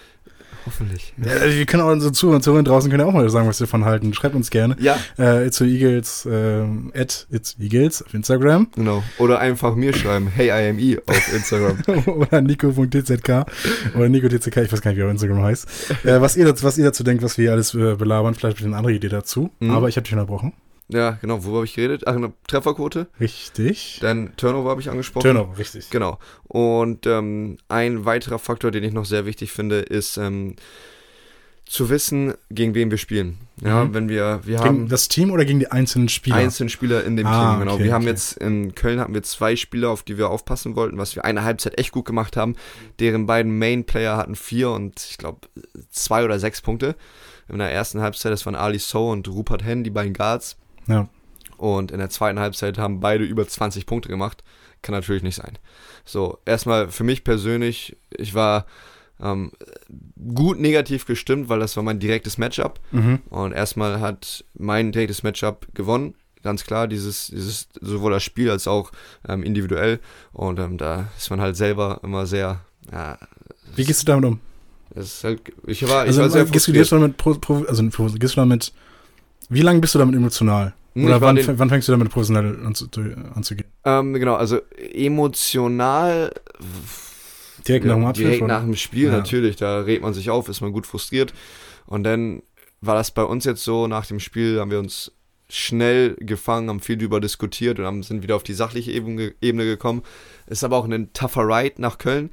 hoffentlich. 0.66 1.14
Ja, 1.24 1.48
wir 1.56 1.66
können 1.66 1.82
auch 1.84 1.90
unsere 1.92 2.12
Zuhörer 2.12 2.36
und 2.36 2.42
Zuhörer 2.42 2.64
draußen 2.64 2.90
können 2.90 3.00
ja 3.00 3.06
auch 3.06 3.12
mal 3.12 3.28
sagen, 3.30 3.46
was 3.48 3.58
sie 3.58 3.64
davon 3.64 3.84
halten. 3.84 4.12
Schreibt 4.12 4.34
uns 4.34 4.50
gerne. 4.50 4.76
Ja, 4.80 4.98
Äh, 5.18 5.46
it's 5.46 5.60
Eagles, 5.60 6.26
äh, 6.26 6.62
at 6.98 7.28
it's 7.30 7.56
Eagles 7.60 8.02
auf 8.02 8.12
Instagram 8.12 8.66
genau. 8.74 9.04
Oder 9.18 9.38
einfach 9.38 9.76
mir 9.76 9.94
schreiben, 9.94 10.26
hey, 10.34 10.48
I 10.48 10.68
am 10.70 10.78
E 10.80 10.98
auf 11.06 11.32
Instagram. 11.32 11.78
oder 12.06 12.40
nico.tzk 12.40 13.46
oder 13.94 14.08
nico.tzk, 14.08 14.56
ich 14.56 14.72
weiß 14.72 14.82
gar 14.82 14.90
nicht, 14.90 14.98
wie 14.98 15.02
er 15.02 15.06
auf 15.06 15.12
Instagram 15.12 15.42
heißt. 15.44 15.66
Äh, 16.04 16.20
was, 16.20 16.36
ihr 16.36 16.44
dazu, 16.44 16.64
was 16.64 16.76
ihr 16.76 16.84
dazu 16.84 17.04
denkt, 17.04 17.22
was 17.22 17.38
wir 17.38 17.44
hier 17.44 17.52
alles 17.52 17.72
äh, 17.74 17.94
belabern, 17.94 18.34
vielleicht 18.34 18.58
mit 18.58 18.66
eine 18.66 18.76
andere 18.76 18.94
Idee 18.94 19.08
dazu. 19.08 19.50
Mhm. 19.60 19.70
Aber 19.70 19.88
ich 19.88 19.96
habe 19.96 20.02
dich 20.04 20.12
unterbrochen. 20.12 20.52
Ja, 20.88 21.12
genau. 21.20 21.44
Wo 21.44 21.54
habe 21.56 21.64
ich 21.64 21.74
geredet? 21.74 22.06
Ach, 22.06 22.14
genau, 22.14 22.32
Trefferquote. 22.48 23.06
Richtig. 23.20 23.98
Dann 24.02 24.36
Turnover 24.36 24.70
habe 24.70 24.80
ich 24.80 24.90
angesprochen. 24.90 25.24
Turnover, 25.24 25.56
richtig. 25.58 25.90
Genau. 25.90 26.18
Und 26.44 27.06
ähm, 27.06 27.58
ein 27.68 28.04
weiterer 28.04 28.38
Faktor, 28.38 28.70
den 28.70 28.84
ich 28.84 28.92
noch 28.92 29.06
sehr 29.06 29.24
wichtig 29.26 29.52
finde, 29.52 29.80
ist 29.80 30.16
ähm, 30.18 30.56
zu 31.64 31.88
wissen, 31.88 32.34
gegen 32.50 32.74
wen 32.74 32.90
wir 32.90 32.98
spielen. 32.98 33.38
Ja, 33.64 33.84
Mhm. 33.84 33.94
wenn 33.94 34.08
wir, 34.10 34.40
wir 34.44 34.56
Gegen 34.56 34.68
haben 34.68 34.88
das 34.88 35.08
Team 35.08 35.30
oder 35.30 35.46
gegen 35.46 35.60
die 35.60 35.70
einzelnen 35.70 36.10
Spieler? 36.10 36.36
einzelne 36.36 36.68
Spieler 36.68 37.04
in 37.04 37.16
dem 37.16 37.26
Ah, 37.26 37.52
Team, 37.52 37.60
genau. 37.60 37.74
okay, 37.74 37.84
wir 37.84 37.92
haben 37.94 38.02
okay. 38.02 38.10
jetzt 38.10 38.36
in 38.36 38.74
Köln 38.74 39.00
hatten 39.00 39.14
wir 39.14 39.22
zwei 39.22 39.56
Spieler, 39.56 39.88
auf 39.88 40.02
die 40.02 40.18
wir 40.18 40.28
aufpassen 40.28 40.76
wollten, 40.76 40.98
was 40.98 41.16
wir 41.16 41.24
eine 41.24 41.44
Halbzeit 41.44 41.78
echt 41.78 41.92
gut 41.92 42.04
gemacht 42.04 42.36
haben. 42.36 42.56
Deren 42.98 43.24
beiden 43.24 43.56
Main-Player 43.58 44.16
hatten 44.18 44.34
vier 44.34 44.70
und 44.70 45.00
ich 45.08 45.16
glaube 45.16 45.48
zwei 45.90 46.24
oder 46.24 46.38
sechs 46.38 46.60
Punkte. 46.60 46.94
In 47.48 47.58
der 47.58 47.70
ersten 47.72 48.00
Halbzeit, 48.02 48.32
das 48.32 48.44
waren 48.44 48.54
Ali 48.54 48.78
So 48.78 49.08
und 49.10 49.26
Rupert 49.28 49.64
Hen, 49.64 49.84
die 49.84 49.90
beiden 49.90 50.12
Guards. 50.12 50.56
Ja. 50.86 51.08
Und 51.56 51.90
in 51.92 51.98
der 51.98 52.10
zweiten 52.10 52.40
Halbzeit 52.40 52.78
haben 52.78 53.00
beide 53.00 53.24
über 53.24 53.46
20 53.46 53.86
Punkte 53.86 54.08
gemacht. 54.08 54.42
Kann 54.82 54.94
natürlich 54.94 55.22
nicht 55.22 55.36
sein. 55.36 55.58
So, 56.04 56.38
erstmal 56.44 56.88
für 56.88 57.04
mich 57.04 57.22
persönlich, 57.22 57.96
ich 58.10 58.34
war 58.34 58.66
ähm, 59.20 59.52
gut 60.34 60.58
negativ 60.58 61.06
gestimmt, 61.06 61.48
weil 61.48 61.60
das 61.60 61.76
war 61.76 61.84
mein 61.84 62.00
direktes 62.00 62.36
Matchup. 62.38 62.80
Mhm. 62.90 63.20
Und 63.30 63.52
erstmal 63.52 64.00
hat 64.00 64.44
mein 64.54 64.90
direktes 64.90 65.22
Matchup 65.22 65.66
gewonnen. 65.74 66.14
Ganz 66.42 66.64
klar, 66.64 66.88
dieses, 66.88 67.28
dieses 67.28 67.68
sowohl 67.80 68.10
das 68.10 68.24
Spiel 68.24 68.50
als 68.50 68.66
auch 68.66 68.90
ähm, 69.28 69.44
individuell. 69.44 70.00
Und 70.32 70.58
ähm, 70.58 70.76
da 70.78 71.08
ist 71.16 71.30
man 71.30 71.40
halt 71.40 71.56
selber 71.56 72.00
immer 72.02 72.26
sehr, 72.26 72.60
ja, 72.90 73.16
Wie 73.76 73.84
gehst 73.84 74.02
du 74.02 74.06
damit 74.06 74.24
um? 74.24 74.40
halt, 74.94 75.40
ich 75.68 75.88
war, 75.88 76.04
ich 76.04 76.08
Also 76.08 76.22
war 76.22 76.30
sehr 76.30 76.44
gehst 76.46 76.66
du 76.66 76.72
frustriert. 76.72 76.76
gehst 76.78 76.92
du 76.92 76.98
damit, 76.98 77.68
also 77.68 77.84
gehst 78.18 78.34
du 78.36 78.40
damit, 78.40 78.72
wie 79.50 79.62
lange 79.62 79.80
bist 79.80 79.94
du 79.94 79.98
damit 79.98 80.14
emotional? 80.14 80.74
Hm, 80.94 81.06
Oder 81.06 81.20
wann, 81.20 81.58
wann 81.58 81.68
fängst 81.68 81.88
du 81.88 81.92
damit 81.92 82.10
professionell 82.10 82.64
anzu, 82.64 82.86
anzugehen? 83.34 83.66
Ähm, 83.84 84.12
genau, 84.14 84.34
also 84.34 84.60
emotional. 84.92 86.32
Direkt 87.66 87.86
nach 87.86 87.94
dem 87.94 88.04
Abpfiff, 88.06 88.24
Direkt 88.24 88.42
oder? 88.42 88.54
nach 88.54 88.64
dem 88.64 88.76
Spiel, 88.76 89.06
Ja. 89.06 89.12
natürlich. 89.12 89.56
Da 89.56 89.80
regt 89.80 90.02
man 90.02 90.12
sich 90.14 90.30
auf, 90.30 90.48
ist 90.48 90.60
man 90.60 90.72
gut 90.72 90.86
frustriert. 90.86 91.32
Und 91.86 92.02
dann 92.04 92.42
war 92.80 92.94
das 92.96 93.12
bei 93.12 93.22
uns 93.22 93.44
jetzt 93.44 93.62
so, 93.64 93.86
nach 93.86 94.06
dem 94.06 94.20
Spiel 94.20 94.58
haben 94.60 94.70
wir 94.70 94.78
uns 94.80 95.12
schnell 95.48 96.16
gefangen, 96.18 96.68
haben 96.68 96.80
viel 96.80 96.96
drüber 96.96 97.20
diskutiert 97.20 97.78
und 97.78 97.84
haben, 97.84 98.02
sind 98.02 98.22
wieder 98.22 98.36
auf 98.36 98.42
die 98.42 98.54
sachliche 98.54 98.90
Ebene, 98.90 99.34
Ebene 99.40 99.64
gekommen. 99.64 100.02
Ist 100.46 100.64
aber 100.64 100.76
auch 100.76 100.86
ein 100.88 101.12
tougher 101.12 101.46
Ride 101.46 101.80
nach 101.80 101.98
Köln. 101.98 102.30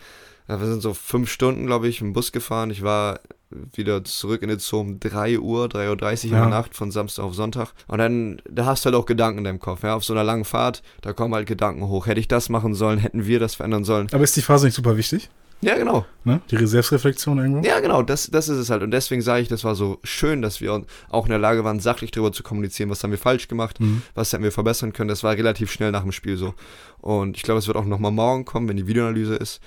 Ja, 0.47 0.59
Wir 0.59 0.67
sind 0.67 0.81
so 0.81 0.93
fünf 0.93 1.29
Stunden, 1.29 1.65
glaube 1.65 1.87
ich, 1.87 2.01
im 2.01 2.13
Bus 2.13 2.31
gefahren. 2.31 2.71
Ich 2.71 2.81
war 2.81 3.19
wieder 3.51 4.03
zurück 4.03 4.41
in 4.43 4.49
den 4.49 4.59
Zoo 4.59 4.79
um 4.81 4.99
3 4.99 5.39
Uhr, 5.39 5.65
3.30 5.67 5.79
Uhr 5.89 6.23
in 6.25 6.29
Ja. 6.31 6.39
der 6.41 6.49
Nacht 6.49 6.75
von 6.75 6.91
Samstag 6.91 7.23
auf 7.23 7.33
Sonntag. 7.35 7.73
Und 7.87 7.97
dann, 7.97 8.41
da 8.49 8.65
hast 8.65 8.85
du 8.85 8.87
halt 8.87 8.95
auch 8.95 9.05
Gedanken 9.05 9.39
in 9.39 9.43
deinem 9.45 9.59
Kopf. 9.59 9.83
Ja? 9.83 9.95
Auf 9.95 10.03
so 10.05 10.13
einer 10.13 10.23
langen 10.23 10.45
Fahrt, 10.45 10.83
da 11.01 11.13
kommen 11.13 11.33
halt 11.33 11.47
Gedanken 11.47 11.87
hoch. 11.87 12.05
Hätte 12.07 12.19
ich 12.19 12.27
das 12.27 12.49
machen 12.49 12.75
sollen? 12.75 12.99
Hätten 12.99 13.25
wir 13.25 13.39
das 13.39 13.55
verändern 13.55 13.83
sollen? 13.83 14.07
Aber 14.11 14.23
ist 14.23 14.35
die 14.35 14.41
Phase 14.41 14.65
nicht 14.67 14.75
super 14.75 14.97
wichtig? 14.97 15.29
Ja, 15.61 15.75
genau. 15.75 16.05
Ne? 16.23 16.39
Die 16.51 16.65
Selbstreflexion 16.65 17.37
irgendwo. 17.37 17.67
Ja, 17.67 17.81
genau, 17.81 18.01
das, 18.01 18.27
das 18.31 18.47
ist 18.47 18.59
es 18.59 18.69
halt. 18.69 18.81
Und 18.81 18.91
deswegen 18.91 19.21
sage 19.21 19.41
ich, 19.41 19.49
das 19.49 19.65
war 19.65 19.75
so 19.75 19.99
schön, 20.05 20.41
dass 20.41 20.61
wir 20.61 20.85
auch 21.09 21.25
in 21.25 21.31
der 21.31 21.39
Lage 21.39 21.65
waren, 21.65 21.81
sachlich 21.81 22.11
darüber 22.11 22.31
zu 22.31 22.43
kommunizieren, 22.43 22.89
was 22.89 23.03
haben 23.03 23.11
wir 23.11 23.17
falsch 23.17 23.49
gemacht, 23.49 23.77
Mhm. 23.81 24.01
was 24.15 24.31
hätten 24.31 24.43
wir 24.43 24.53
verbessern 24.53 24.93
können. 24.93 25.09
Das 25.09 25.21
war 25.23 25.33
relativ 25.35 25.69
schnell 25.69 25.91
nach 25.91 26.03
dem 26.03 26.13
Spiel 26.13 26.37
so. 26.37 26.53
Und 27.01 27.35
ich 27.35 27.43
glaube, 27.43 27.59
es 27.59 27.67
wird 27.67 27.75
auch 27.75 27.83
nochmal 27.83 28.11
morgen 28.11 28.45
kommen, 28.45 28.69
wenn 28.69 28.77
die 28.77 28.87
Videoanalyse 28.87 29.35
ist. 29.35 29.59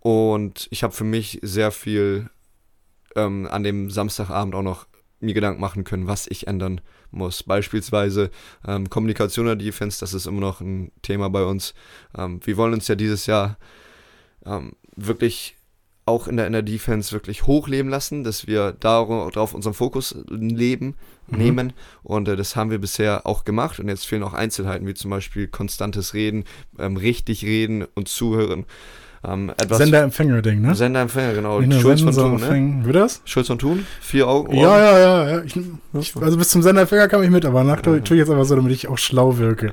Und 0.00 0.66
ich 0.70 0.82
habe 0.82 0.94
für 0.94 1.04
mich 1.04 1.40
sehr 1.42 1.70
viel 1.72 2.30
ähm, 3.16 3.46
an 3.50 3.62
dem 3.62 3.90
Samstagabend 3.90 4.54
auch 4.54 4.62
noch 4.62 4.86
mir 5.20 5.34
Gedanken 5.34 5.60
machen 5.60 5.84
können, 5.84 6.06
was 6.06 6.26
ich 6.26 6.46
ändern 6.46 6.80
muss. 7.10 7.42
Beispielsweise 7.42 8.30
ähm, 8.66 8.90
Kommunikation 8.90 9.46
der 9.46 9.56
Defense, 9.56 9.98
das 10.00 10.12
ist 10.14 10.26
immer 10.26 10.40
noch 10.40 10.60
ein 10.60 10.92
Thema 11.02 11.30
bei 11.30 11.44
uns. 11.44 11.74
Ähm, 12.16 12.40
wir 12.44 12.56
wollen 12.56 12.74
uns 12.74 12.88
ja 12.88 12.94
dieses 12.94 13.26
Jahr 13.26 13.56
ähm, 14.44 14.72
wirklich 14.96 15.56
auch 16.06 16.28
in 16.28 16.36
der, 16.36 16.46
in 16.46 16.52
der 16.52 16.62
Defense 16.62 17.12
wirklich 17.12 17.46
hochleben 17.46 17.90
lassen, 17.90 18.24
dass 18.24 18.46
wir 18.46 18.72
darauf 18.72 19.54
unseren 19.54 19.72
Fokus 19.72 20.14
leben, 20.28 20.96
Mhm. 21.28 21.38
nehmen. 21.38 21.72
Und 22.02 22.28
äh, 22.28 22.36
das 22.36 22.56
haben 22.56 22.70
wir 22.70 22.78
bisher 22.78 23.26
auch 23.26 23.44
gemacht. 23.44 23.80
Und 23.80 23.88
jetzt 23.88 24.06
fehlen 24.06 24.22
auch 24.22 24.34
Einzelheiten, 24.34 24.86
wie 24.86 24.94
zum 24.94 25.10
Beispiel 25.10 25.48
konstantes 25.48 26.14
Reden, 26.14 26.44
ähm, 26.78 26.96
richtig 26.96 27.44
reden 27.44 27.84
und 27.94 28.08
zuhören. 28.08 28.66
Ähm, 29.26 29.52
Sender-Empfänger-Ding, 29.68 30.60
ne? 30.60 30.74
Senderempfänger, 30.74 31.34
genau. 31.34 31.62
Schulz 31.80 32.02
von 32.02 32.12
Thun, 32.14 32.36
ne? 32.78 32.84
Wird 32.84 32.96
das? 32.96 33.20
Schulz 33.24 33.46
von 33.46 33.58
Thun, 33.58 33.86
vier 34.00 34.28
Augen. 34.28 34.54
Ja, 34.54 34.78
ja, 34.78 34.98
ja. 34.98 35.30
ja. 35.30 35.42
Ich, 35.44 35.56
ich, 35.94 36.16
also 36.16 36.36
bis 36.36 36.50
zum 36.50 36.62
Senderempfänger 36.62 37.08
kam 37.08 37.22
ich 37.22 37.30
mit, 37.30 37.44
aber 37.44 37.64
nach 37.64 37.80
tue 37.80 38.00
ich 38.00 38.10
jetzt 38.10 38.30
aber 38.30 38.44
so, 38.44 38.56
damit 38.56 38.72
ich 38.72 38.88
auch 38.88 38.98
schlau 38.98 39.38
wirke. 39.38 39.72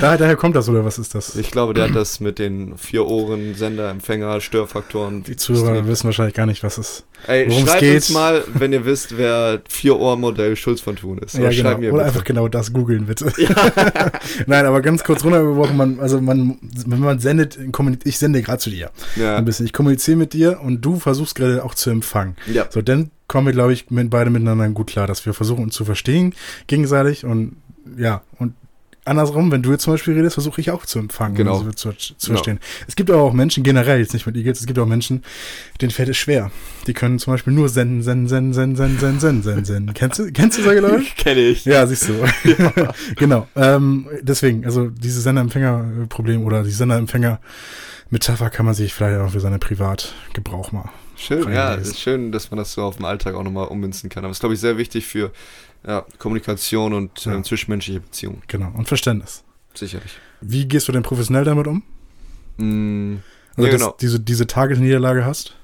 Da, 0.00 0.16
daher 0.16 0.36
kommt 0.36 0.56
das, 0.56 0.68
oder 0.68 0.84
was 0.84 0.98
ist 0.98 1.14
das? 1.14 1.36
Ich 1.36 1.50
glaube, 1.50 1.74
der 1.74 1.84
hat 1.84 1.94
das 1.94 2.20
mit 2.20 2.38
den 2.38 2.76
vier 2.76 3.06
Ohren, 3.06 3.54
Sender, 3.54 3.90
Empfänger, 3.90 4.40
Störfaktoren. 4.40 5.22
Die 5.22 5.36
Zuhörer 5.36 5.86
wissen 5.86 6.04
wahrscheinlich 6.04 6.34
gar 6.34 6.46
nicht, 6.46 6.62
was 6.62 6.78
es 6.78 7.04
Ey, 7.26 7.48
worum 7.48 7.64
es 7.64 7.70
schreibt 7.70 7.94
uns 7.94 8.10
mal, 8.10 8.44
wenn 8.54 8.72
ihr 8.72 8.84
wisst, 8.84 9.16
wer 9.18 9.60
Vier-Ohr-Modell 9.68 10.56
Schulz 10.56 10.80
von 10.80 10.96
Thun 10.96 11.18
ist. 11.18 11.34
Ja, 11.34 11.52
schreibt 11.52 11.56
genau. 11.56 11.78
mir 11.78 11.92
Oder 11.94 12.04
einfach 12.06 12.24
genau 12.24 12.48
das 12.48 12.72
googeln, 12.72 13.06
bitte. 13.06 13.32
Nein, 14.46 14.64
aber 14.66 14.80
ganz 14.80 15.04
kurz 15.04 15.24
runtergebrochen, 15.24 15.76
man, 15.76 16.00
also 16.00 16.20
man, 16.20 16.58
wenn 16.86 17.00
man 17.00 17.18
sendet, 17.18 17.58
ich 18.04 18.18
sende 18.18 18.42
gerade 18.42 18.58
zu 18.58 18.70
dir 18.70 18.90
Ja. 19.16 19.36
ein 19.36 19.44
bisschen. 19.44 19.66
Ich 19.66 19.72
kommuniziere 19.72 20.16
mit 20.16 20.32
dir 20.32 20.60
und 20.62 20.80
du 20.82 20.98
versuchst 20.98 21.34
gerade 21.34 21.64
auch 21.64 21.74
zu 21.74 21.90
empfangen. 21.90 22.36
ja. 22.46 22.66
So, 22.70 22.82
dann 22.82 23.10
kommen 23.26 23.46
wir, 23.46 23.52
glaube 23.52 23.72
ich, 23.74 23.90
mit, 23.90 24.08
beide 24.10 24.30
miteinander 24.30 24.68
gut 24.70 24.86
klar, 24.88 25.06
dass 25.06 25.26
wir 25.26 25.34
versuchen, 25.34 25.64
uns 25.64 25.74
zu 25.74 25.84
verstehen 25.84 26.34
gegenseitig 26.66 27.24
und 27.24 27.56
ja, 27.96 28.22
und 28.38 28.54
andersrum, 29.08 29.50
wenn 29.50 29.62
du 29.62 29.72
jetzt 29.72 29.82
zum 29.82 29.94
Beispiel 29.94 30.14
redest, 30.14 30.34
versuche 30.34 30.60
ich 30.60 30.70
auch 30.70 30.86
zu 30.86 30.98
empfangen, 30.98 31.34
genau. 31.34 31.58
also 31.58 31.72
zu, 31.72 31.92
zu 31.92 32.34
genau. 32.34 32.58
Es 32.86 32.96
gibt 32.96 33.10
aber 33.10 33.22
auch 33.22 33.32
Menschen, 33.32 33.64
generell 33.64 33.98
jetzt 33.98 34.12
nicht 34.12 34.26
mit 34.26 34.36
Eagles, 34.36 34.60
es 34.60 34.66
gibt 34.66 34.78
auch 34.78 34.86
Menschen, 34.86 35.24
denen 35.80 35.90
fällt 35.90 36.08
es 36.08 36.16
schwer. 36.16 36.50
Die 36.86 36.92
können 36.92 37.18
zum 37.18 37.32
Beispiel 37.32 37.52
nur 37.52 37.68
senden, 37.68 38.02
senden, 38.02 38.28
senden, 38.28 38.52
senden, 38.54 38.76
senden, 38.76 39.18
senden, 39.18 39.42
senden, 39.42 39.64
senden. 39.64 39.94
kennst, 39.94 40.18
du, 40.18 40.30
kennst 40.32 40.58
du 40.58 40.62
solche 40.62 40.80
Leute? 40.80 41.04
Kenne 41.16 41.40
ich. 41.40 41.64
Ja, 41.64 41.86
siehst 41.86 42.08
du. 42.08 42.14
Ja. 42.44 42.92
genau. 43.16 43.48
Ähm, 43.56 44.06
deswegen, 44.22 44.64
also 44.64 44.88
dieses 44.88 45.22
Senderempfänger-Problem 45.24 46.44
oder 46.44 46.62
die 46.62 46.70
Senderempfänger-Metapher 46.70 48.50
kann 48.50 48.66
man 48.66 48.74
sich 48.74 48.94
vielleicht 48.94 49.20
auch 49.20 49.30
für 49.30 49.40
seinen 49.40 49.60
Privatgebrauch 49.60 50.72
mal 50.72 50.90
Schön, 51.20 51.52
ja, 51.52 51.74
ist 51.74 51.98
schön, 51.98 52.30
dass 52.30 52.52
man 52.52 52.58
das 52.58 52.72
so 52.72 52.82
auf 52.82 52.96
dem 52.96 53.04
Alltag 53.04 53.34
auch 53.34 53.42
nochmal 53.42 53.66
ummünzen 53.66 54.08
kann. 54.08 54.24
Aber 54.24 54.30
es 54.30 54.36
ist, 54.36 54.40
glaube 54.40 54.54
ich, 54.54 54.60
sehr 54.60 54.78
wichtig 54.78 55.04
für 55.04 55.32
ja, 55.86 56.04
Kommunikation 56.18 56.92
und 56.92 57.24
Ja. 57.24 57.36
äh, 57.38 57.42
zwischenmenschliche 57.42 58.00
Beziehungen. 58.00 58.42
Genau. 58.48 58.72
Und 58.76 58.88
Verständnis. 58.88 59.44
Sicherlich. 59.74 60.18
Wie 60.40 60.66
gehst 60.66 60.88
du 60.88 60.92
denn 60.92 61.02
professionell 61.02 61.44
damit 61.44 61.66
um? 61.66 61.82
Mm, 62.56 63.18
Also, 63.56 63.66
ja, 63.66 63.72
dass 63.72 63.80
genau. 63.80 63.96
diese, 64.00 64.20
diese 64.20 64.46
Tagesniederlage 64.46 65.24
hast? 65.24 65.54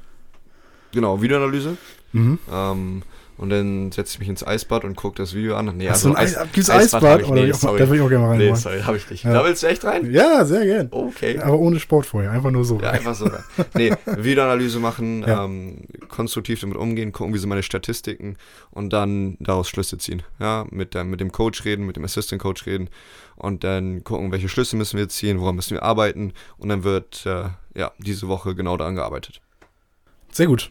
Genau, 0.92 1.20
Videoanalyse. 1.20 1.76
Mhm. 2.12 2.38
Ähm, 2.52 3.02
und 3.36 3.50
dann 3.50 3.90
setze 3.90 4.12
ich 4.14 4.18
mich 4.20 4.28
ins 4.28 4.46
Eisbad 4.46 4.84
und 4.84 4.94
gucke 4.94 5.16
das 5.16 5.34
Video 5.34 5.56
an. 5.56 5.76
Nee, 5.76 5.88
Hast 5.88 6.04
du 6.04 6.10
ein 6.10 6.16
Eis- 6.16 6.38
gibt's 6.52 6.70
Eisbad 6.70 7.22
ich 7.22 7.26
oder 7.28 7.40
mal, 7.42 7.54
sorry. 7.54 7.78
da 7.80 7.88
will 7.90 7.96
ich 7.96 8.02
auch 8.02 8.08
gerne 8.08 8.24
mal 8.24 8.30
rein. 8.30 8.38
Nee, 8.38 8.54
sorry, 8.54 8.80
habe 8.82 8.96
ich 8.96 9.10
nicht. 9.10 9.24
Ja. 9.24 9.32
Da 9.32 9.44
willst 9.44 9.64
du 9.64 9.66
echt 9.66 9.84
rein? 9.84 10.12
Ja, 10.12 10.44
sehr 10.44 10.64
gern. 10.64 10.86
Okay. 10.92 11.40
Aber 11.40 11.58
ohne 11.58 11.80
Sport 11.80 12.06
vorher, 12.06 12.30
einfach 12.30 12.52
nur 12.52 12.64
so. 12.64 12.80
Ja, 12.80 12.90
einfach 12.90 13.16
so. 13.16 13.28
Nee, 13.74 13.92
Videoanalyse 14.06 14.78
machen, 14.78 15.24
Ja. 15.26 15.44
ähm, 15.46 15.78
konstruktiv 16.04 16.60
damit 16.60 16.76
umgehen, 16.76 17.12
gucken, 17.12 17.34
wie 17.34 17.38
sind 17.38 17.48
meine 17.48 17.62
Statistiken 17.62 18.36
und 18.70 18.92
dann 18.92 19.36
daraus 19.40 19.68
Schlüsse 19.68 19.98
ziehen. 19.98 20.22
Ja, 20.38 20.66
mit, 20.70 20.94
der, 20.94 21.04
mit 21.04 21.20
dem 21.20 21.32
Coach 21.32 21.64
reden, 21.64 21.86
mit 21.86 21.96
dem 21.96 22.04
Assistant 22.04 22.40
Coach 22.40 22.66
reden 22.66 22.88
und 23.36 23.64
dann 23.64 24.04
gucken, 24.04 24.32
welche 24.32 24.48
Schlüsse 24.48 24.76
müssen 24.76 24.98
wir 24.98 25.08
ziehen, 25.08 25.40
woran 25.40 25.56
müssen 25.56 25.74
wir 25.74 25.82
arbeiten 25.82 26.32
und 26.58 26.68
dann 26.68 26.84
wird 26.84 27.24
äh, 27.26 27.48
ja 27.74 27.92
diese 27.98 28.28
Woche 28.28 28.54
genau 28.54 28.76
daran 28.76 28.94
gearbeitet. 28.94 29.40
Sehr 30.32 30.46
gut. 30.46 30.70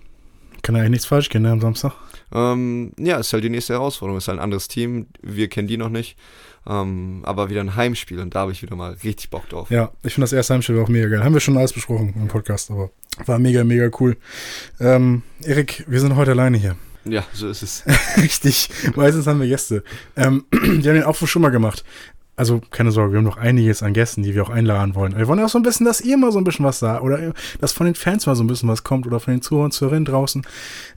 Kann 0.62 0.78
eigentlich 0.78 0.92
nichts 0.92 1.06
falsch 1.06 1.28
gehen, 1.28 1.42
ne, 1.42 1.52
am 1.52 1.60
Samstag. 1.60 1.94
Ähm, 2.34 2.94
ja, 2.98 3.18
ist 3.18 3.34
halt 3.34 3.44
die 3.44 3.50
nächste 3.50 3.74
Herausforderung. 3.74 4.18
Ist 4.18 4.30
halt 4.30 4.40
ein 4.40 4.44
anderes 4.44 4.70
Team, 4.70 5.08
wir 5.22 5.50
kennen 5.50 5.68
die 5.68 5.76
noch 5.76 5.90
nicht, 5.90 6.18
ähm, 6.66 7.22
aber 7.26 7.50
wieder 7.50 7.60
ein 7.60 7.76
Heimspiel 7.76 8.20
und 8.20 8.34
da 8.34 8.42
habe 8.42 8.54
ich 8.54 8.62
wieder 8.62 8.76
mal 8.76 8.94
richtig 9.04 9.30
Bock 9.30 9.48
drauf. 9.50 9.70
Ja, 9.70 9.92
ich 10.04 10.14
finde 10.14 10.24
das 10.24 10.34
erste 10.34 10.54
Heimspiel 10.54 10.80
auch 10.80 10.88
mega 10.88 11.10
geil. 11.10 11.24
Haben 11.24 11.34
wir 11.34 11.42
schon 11.42 11.58
alles 11.58 11.74
besprochen 11.74 12.14
im 12.16 12.30
Podcast, 12.30 12.72
aber 12.72 12.92
war 13.26 13.40
mega, 13.40 13.64
mega 13.64 13.90
cool. 14.00 14.18
Ähm, 14.80 15.24
Erik, 15.44 15.84
wir 15.88 16.00
sind 16.00 16.16
heute 16.16 16.32
alleine 16.32 16.58
hier. 16.58 16.76
Ja, 17.06 17.26
so 17.34 17.50
ist 17.50 17.64
es. 17.64 17.84
Richtig. 18.18 18.70
Meistens 18.96 19.28
haben 19.28 19.42
wir 19.42 19.48
Gäste. 19.48 19.84
Ähm, 20.16 20.46
die 20.54 20.88
haben 20.88 20.96
den 20.96 21.04
Aufruf 21.04 21.30
schon 21.30 21.42
mal 21.42 21.50
gemacht. 21.50 21.84
Also 22.36 22.62
keine 22.72 22.92
Sorge, 22.92 23.14
wir 23.14 23.18
haben 23.20 23.26
noch 23.26 23.38
einiges 23.38 23.84
an 23.84 23.94
Gästen, 23.94 24.24
die 24.24 24.34
wir 24.34 24.42
auch 24.42 24.50
einladen 24.50 24.96
wollen. 24.96 25.16
Wir 25.16 25.28
wollen 25.28 25.40
auch 25.40 25.50
so 25.50 25.60
ein 25.60 25.64
bisschen, 25.64 25.86
dass 25.86 26.02
ihr 26.02 26.18
mal 26.18 26.32
so 26.32 26.40
ein 26.40 26.44
bisschen 26.44 26.66
was 26.66 26.80
sagt 26.80 27.04
oder 27.04 27.34
dass 27.62 27.74
von 27.74 27.86
den 27.86 27.94
Fans 27.94 28.26
mal 28.26 28.36
so 28.36 28.44
ein 28.44 28.48
bisschen 28.48 28.68
was 28.68 28.84
kommt 28.84 29.06
oder 29.06 29.20
von 29.20 29.36
den 29.36 29.44
Zuhörern, 29.44 29.70
Zuhörerinnen 29.70 30.06
draußen. 30.06 30.42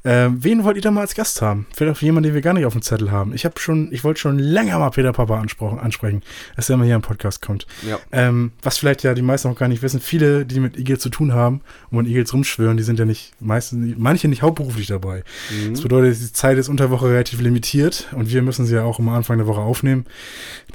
Ähm, 0.04 0.38
wen 0.42 0.64
wollt 0.64 0.76
ihr 0.76 0.82
da 0.82 0.90
mal 0.90 1.02
als 1.02 1.14
Gast 1.14 1.42
haben? 1.42 1.66
Vielleicht 1.74 1.98
auch 1.98 2.00
jemanden, 2.00 2.28
den 2.28 2.34
wir 2.34 2.40
gar 2.40 2.54
nicht 2.54 2.64
auf 2.64 2.72
dem 2.72 2.80
Zettel 2.80 3.10
haben. 3.10 3.34
Ich 3.34 3.44
habe 3.44 3.60
schon, 3.60 3.92
ich 3.92 4.02
wollte 4.02 4.18
schon 4.18 4.38
länger 4.38 4.78
mal 4.78 4.88
Peter 4.88 5.12
Papa 5.12 5.38
ansprechen, 5.38 6.22
dass 6.56 6.70
er 6.70 6.78
mal 6.78 6.86
hier 6.86 6.94
im 6.94 7.02
Podcast 7.02 7.42
kommt. 7.42 7.66
Ja. 7.86 7.98
Ähm, 8.12 8.52
was 8.62 8.78
vielleicht 8.78 9.02
ja 9.02 9.12
die 9.12 9.20
meisten 9.20 9.48
auch 9.48 9.58
gar 9.58 9.68
nicht 9.68 9.82
wissen, 9.82 10.00
viele, 10.00 10.46
die 10.46 10.58
mit 10.58 10.78
Eagles 10.78 11.00
zu 11.00 11.10
tun 11.10 11.34
haben 11.34 11.60
und 11.90 11.98
mit 11.98 12.06
Eagles 12.06 12.32
rumschwören, 12.32 12.78
die 12.78 12.82
sind 12.82 12.98
ja 12.98 13.04
nicht, 13.04 13.34
meistens, 13.40 13.94
manche 13.98 14.28
nicht 14.28 14.40
hauptberuflich 14.40 14.86
dabei. 14.86 15.22
Mhm. 15.50 15.74
Das 15.74 15.82
bedeutet, 15.82 16.18
die 16.18 16.32
Zeit 16.32 16.56
ist 16.56 16.70
unter 16.70 16.90
Woche 16.90 17.10
relativ 17.10 17.42
limitiert 17.42 18.08
und 18.12 18.30
wir 18.30 18.40
müssen 18.40 18.64
sie 18.64 18.74
ja 18.74 18.84
auch 18.84 18.98
immer 18.98 19.12
Anfang 19.12 19.36
der 19.36 19.46
Woche 19.46 19.60
aufnehmen. 19.60 20.06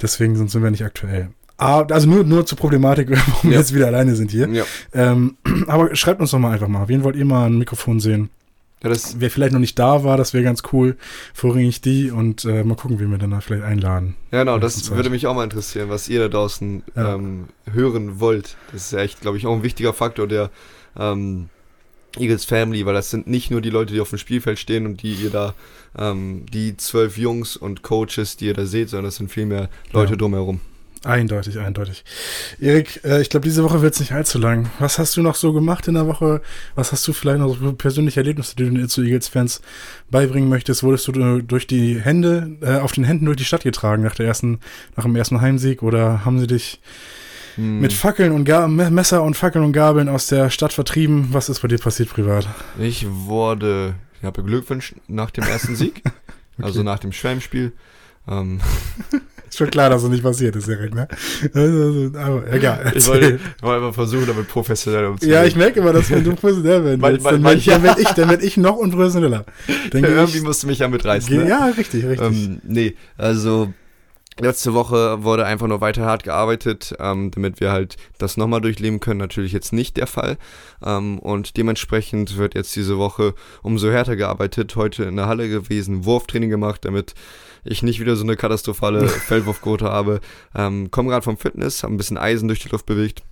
Deswegen 0.00 0.36
sind 0.36 0.51
sind 0.52 0.62
wir 0.62 0.70
nicht 0.70 0.84
aktuell. 0.84 1.30
Ah, 1.58 1.82
Also 1.90 2.08
nur, 2.08 2.24
nur 2.24 2.44
zur 2.46 2.58
Problematik, 2.58 3.10
warum 3.10 3.50
wir 3.50 3.52
Ja. 3.52 3.58
jetzt 3.58 3.74
wieder 3.74 3.86
alleine 3.86 4.14
sind 4.16 4.30
hier. 4.30 4.48
Ja. 4.48 4.64
Ähm, 4.92 5.36
aber 5.66 5.94
schreibt 5.96 6.20
uns 6.20 6.30
doch 6.32 6.38
mal 6.38 6.52
einfach 6.52 6.68
mal. 6.68 6.88
Wen 6.88 7.04
wollt 7.04 7.16
ihr 7.16 7.24
mal 7.24 7.46
ein 7.46 7.58
Mikrofon 7.58 8.00
sehen? 8.00 8.30
ja, 8.82 8.90
Wer 9.16 9.30
vielleicht 9.30 9.52
noch 9.52 9.60
nicht 9.60 9.78
da 9.78 10.02
war, 10.02 10.16
das 10.16 10.34
wäre 10.34 10.42
ganz 10.42 10.62
cool. 10.72 10.96
Vorrangig 11.34 11.80
die 11.82 12.10
und 12.10 12.44
äh, 12.44 12.64
mal 12.64 12.74
gucken, 12.74 12.98
wie 12.98 13.06
wir 13.06 13.16
dann 13.18 13.30
da 13.30 13.40
vielleicht 13.40 13.62
einladen. 13.62 14.16
Ja, 14.32 14.40
genau, 14.40 14.58
das 14.58 14.82
Zeit. 14.82 14.96
würde 14.96 15.10
mich 15.10 15.28
auch 15.28 15.34
mal 15.36 15.44
interessieren, 15.44 15.88
was 15.88 16.08
ihr 16.08 16.18
da 16.20 16.28
draußen 16.28 16.82
Ja. 16.96 17.14
ähm, 17.14 17.44
hören 17.70 18.18
wollt. 18.18 18.56
Das 18.72 18.86
ist 18.86 18.92
ja 18.92 18.98
echt, 18.98 19.20
glaube 19.20 19.36
ich, 19.36 19.46
auch 19.46 19.54
ein 19.54 19.62
wichtiger 19.62 19.92
Faktor 19.92 20.26
der 20.26 20.50
ähm, 20.98 21.48
Eagles 22.18 22.44
Family, 22.44 22.84
weil 22.86 22.94
das 22.94 23.10
sind 23.10 23.26
nicht 23.26 23.50
nur 23.50 23.60
die 23.60 23.70
Leute, 23.70 23.92
die 23.94 24.00
auf 24.00 24.10
dem 24.10 24.18
Spielfeld 24.18 24.58
stehen 24.58 24.86
und 24.86 25.02
die 25.02 25.14
ihr 25.14 25.30
da, 25.30 25.54
ähm, 25.98 26.44
die 26.52 26.76
zwölf 26.76 27.16
Jungs 27.18 27.56
und 27.56 27.82
Coaches, 27.82 28.36
die 28.36 28.46
ihr 28.46 28.54
da 28.54 28.66
seht, 28.66 28.90
sondern 28.90 29.06
das 29.06 29.16
sind 29.16 29.30
viel 29.30 29.46
mehr 29.46 29.68
Leute 29.92 30.12
Ja. 30.12 30.16
drumherum. 30.16 30.60
Eindeutig, 31.04 31.58
eindeutig. 31.58 32.04
Erik, 32.60 33.00
äh, 33.04 33.20
ich 33.20 33.28
glaube, 33.28 33.42
diese 33.42 33.64
Woche 33.64 33.82
wird 33.82 33.92
es 33.94 33.98
nicht 33.98 34.12
allzu 34.12 34.38
lang. 34.38 34.70
Was 34.78 35.00
hast 35.00 35.16
du 35.16 35.22
noch 35.22 35.34
so 35.34 35.52
gemacht 35.52 35.88
in 35.88 35.94
der 35.94 36.06
Woche? 36.06 36.40
Was 36.76 36.92
hast 36.92 37.08
du 37.08 37.12
vielleicht 37.12 37.40
noch 37.40 37.58
so 37.58 37.72
persönliche 37.72 38.20
Erlebnisse, 38.20 38.54
die 38.54 38.70
du 38.70 38.86
zu 38.86 39.02
Eagles-Fans 39.02 39.62
beibringen 40.12 40.48
möchtest? 40.48 40.84
Wurdest 40.84 41.08
du 41.08 41.12
äh, 41.38 41.42
durch 41.42 41.66
die 41.66 42.00
Hände, 42.00 42.56
äh, 42.60 42.76
auf 42.76 42.92
den 42.92 43.02
Händen 43.02 43.24
durch 43.24 43.36
die 43.36 43.44
Stadt 43.44 43.64
getragen 43.64 44.04
nach 44.04 44.14
der 44.14 44.26
ersten, 44.26 44.60
nach 44.96 45.02
dem 45.02 45.16
ersten 45.16 45.40
Heimsieg 45.40 45.82
oder 45.82 46.24
haben 46.24 46.38
sie 46.38 46.46
dich 46.46 46.80
Hm, 47.56 47.80
mit 47.80 47.92
Fackeln 47.92 48.32
und 48.32 48.44
Ga 48.44 48.66
Me- 48.68 48.90
Messer 48.90 49.22
und 49.22 49.36
Fackeln 49.36 49.64
und 49.64 49.72
Gabeln 49.72 50.08
aus 50.08 50.26
der 50.26 50.50
Stadt 50.50 50.72
vertrieben? 50.72 51.28
Was 51.32 51.48
ist 51.48 51.60
bei 51.60 51.68
dir 51.68 51.78
passiert 51.78 52.08
privat? 52.08 52.48
ich 52.78 53.06
wurde, 53.08 53.94
ich 54.18 54.24
habe 54.24 54.42
beglückwünscht 54.42 54.94
nach 55.08 55.30
dem 55.30 55.44
ersten 55.44 55.76
Sieg, 55.76 56.02
also 56.62 56.82
nach 56.82 56.98
dem 56.98 57.12
Schwemmspiel. 57.12 57.72
Ähm, 58.28 58.60
Ist 59.48 59.58
schon 59.58 59.70
klar, 59.70 59.90
dass 59.90 60.02
es 60.02 60.08
nicht 60.08 60.22
passiert 60.22 60.56
ist, 60.56 60.66
Erik, 60.66 60.94
ne? 60.94 61.06
Also, 61.52 62.10
aber 62.18 62.50
egal. 62.54 62.90
ich 62.96 63.06
wollte, 63.06 63.38
wollte 63.60 63.76
einfach 63.84 63.94
versuchen, 63.94 64.26
damit 64.26 64.48
professionell 64.48 65.04
umzugehen. 65.04 65.34
Ja, 65.34 65.44
ich 65.44 65.54
merke 65.56 65.80
immer, 65.80 65.92
dass 65.92 66.08
wenn 66.10 66.24
du 66.24 66.30
professionell 66.34 66.82
werden 66.82 67.00
Man- 67.02 67.12
willst, 67.12 67.24
man- 67.24 67.34
dann, 67.34 67.42
man- 67.42 67.52
werd 67.52 67.58
ich, 67.58 67.66
dann 67.66 68.28
werde 68.30 68.42
ich, 68.46 68.54
dann 68.54 68.62
noch 68.62 68.76
unprofessioneller. 68.76 69.44
Dann 69.90 70.02
geh 70.02 70.08
Irgendwie 70.08 70.38
ich, 70.38 70.42
musst 70.44 70.62
du 70.62 70.68
mich 70.68 70.78
ja 70.78 70.88
mitreißen. 70.88 71.36
Ne? 71.36 71.46
ja, 71.50 71.66
richtig, 71.66 72.02
richtig. 72.06 72.26
Ähm, 72.32 72.60
nee, 72.62 72.96
also 73.18 73.74
letzte 74.42 74.74
Woche 74.74 75.22
wurde 75.24 75.46
einfach 75.46 75.66
nur 75.66 75.80
weiter 75.80 76.04
hart 76.04 76.24
gearbeitet, 76.24 76.94
ähm, 76.98 77.30
damit 77.30 77.60
wir 77.60 77.72
halt 77.72 77.96
das 78.18 78.36
nochmal 78.36 78.60
durchleben 78.60 79.00
können. 79.00 79.18
Natürlich 79.18 79.52
jetzt 79.52 79.72
nicht 79.72 79.96
der 79.96 80.06
Fall. 80.06 80.36
Ähm, 80.84 81.18
und 81.18 81.56
dementsprechend 81.56 82.36
wird 82.36 82.54
jetzt 82.54 82.74
diese 82.76 82.98
Woche 82.98 83.34
umso 83.62 83.90
härter 83.90 84.16
gearbeitet. 84.16 84.76
Heute 84.76 85.04
in 85.04 85.16
der 85.16 85.26
Halle 85.26 85.48
gewesen, 85.48 86.04
Wurftraining 86.04 86.50
gemacht, 86.50 86.84
damit 86.84 87.14
ich 87.64 87.82
nicht 87.82 88.00
wieder 88.00 88.16
so 88.16 88.24
eine 88.24 88.36
katastrophale 88.36 89.08
Feldwurfquote 89.08 89.86
habe. 89.86 90.20
Ähm, 90.54 90.90
Komme 90.90 91.08
gerade 91.10 91.22
vom 91.24 91.36
Fitness, 91.38 91.82
habe 91.82 91.94
ein 91.94 91.96
bisschen 91.96 92.18
Eisen 92.18 92.48
durch 92.48 92.60
die 92.60 92.68
Luft 92.68 92.86
bewegt. 92.86 93.22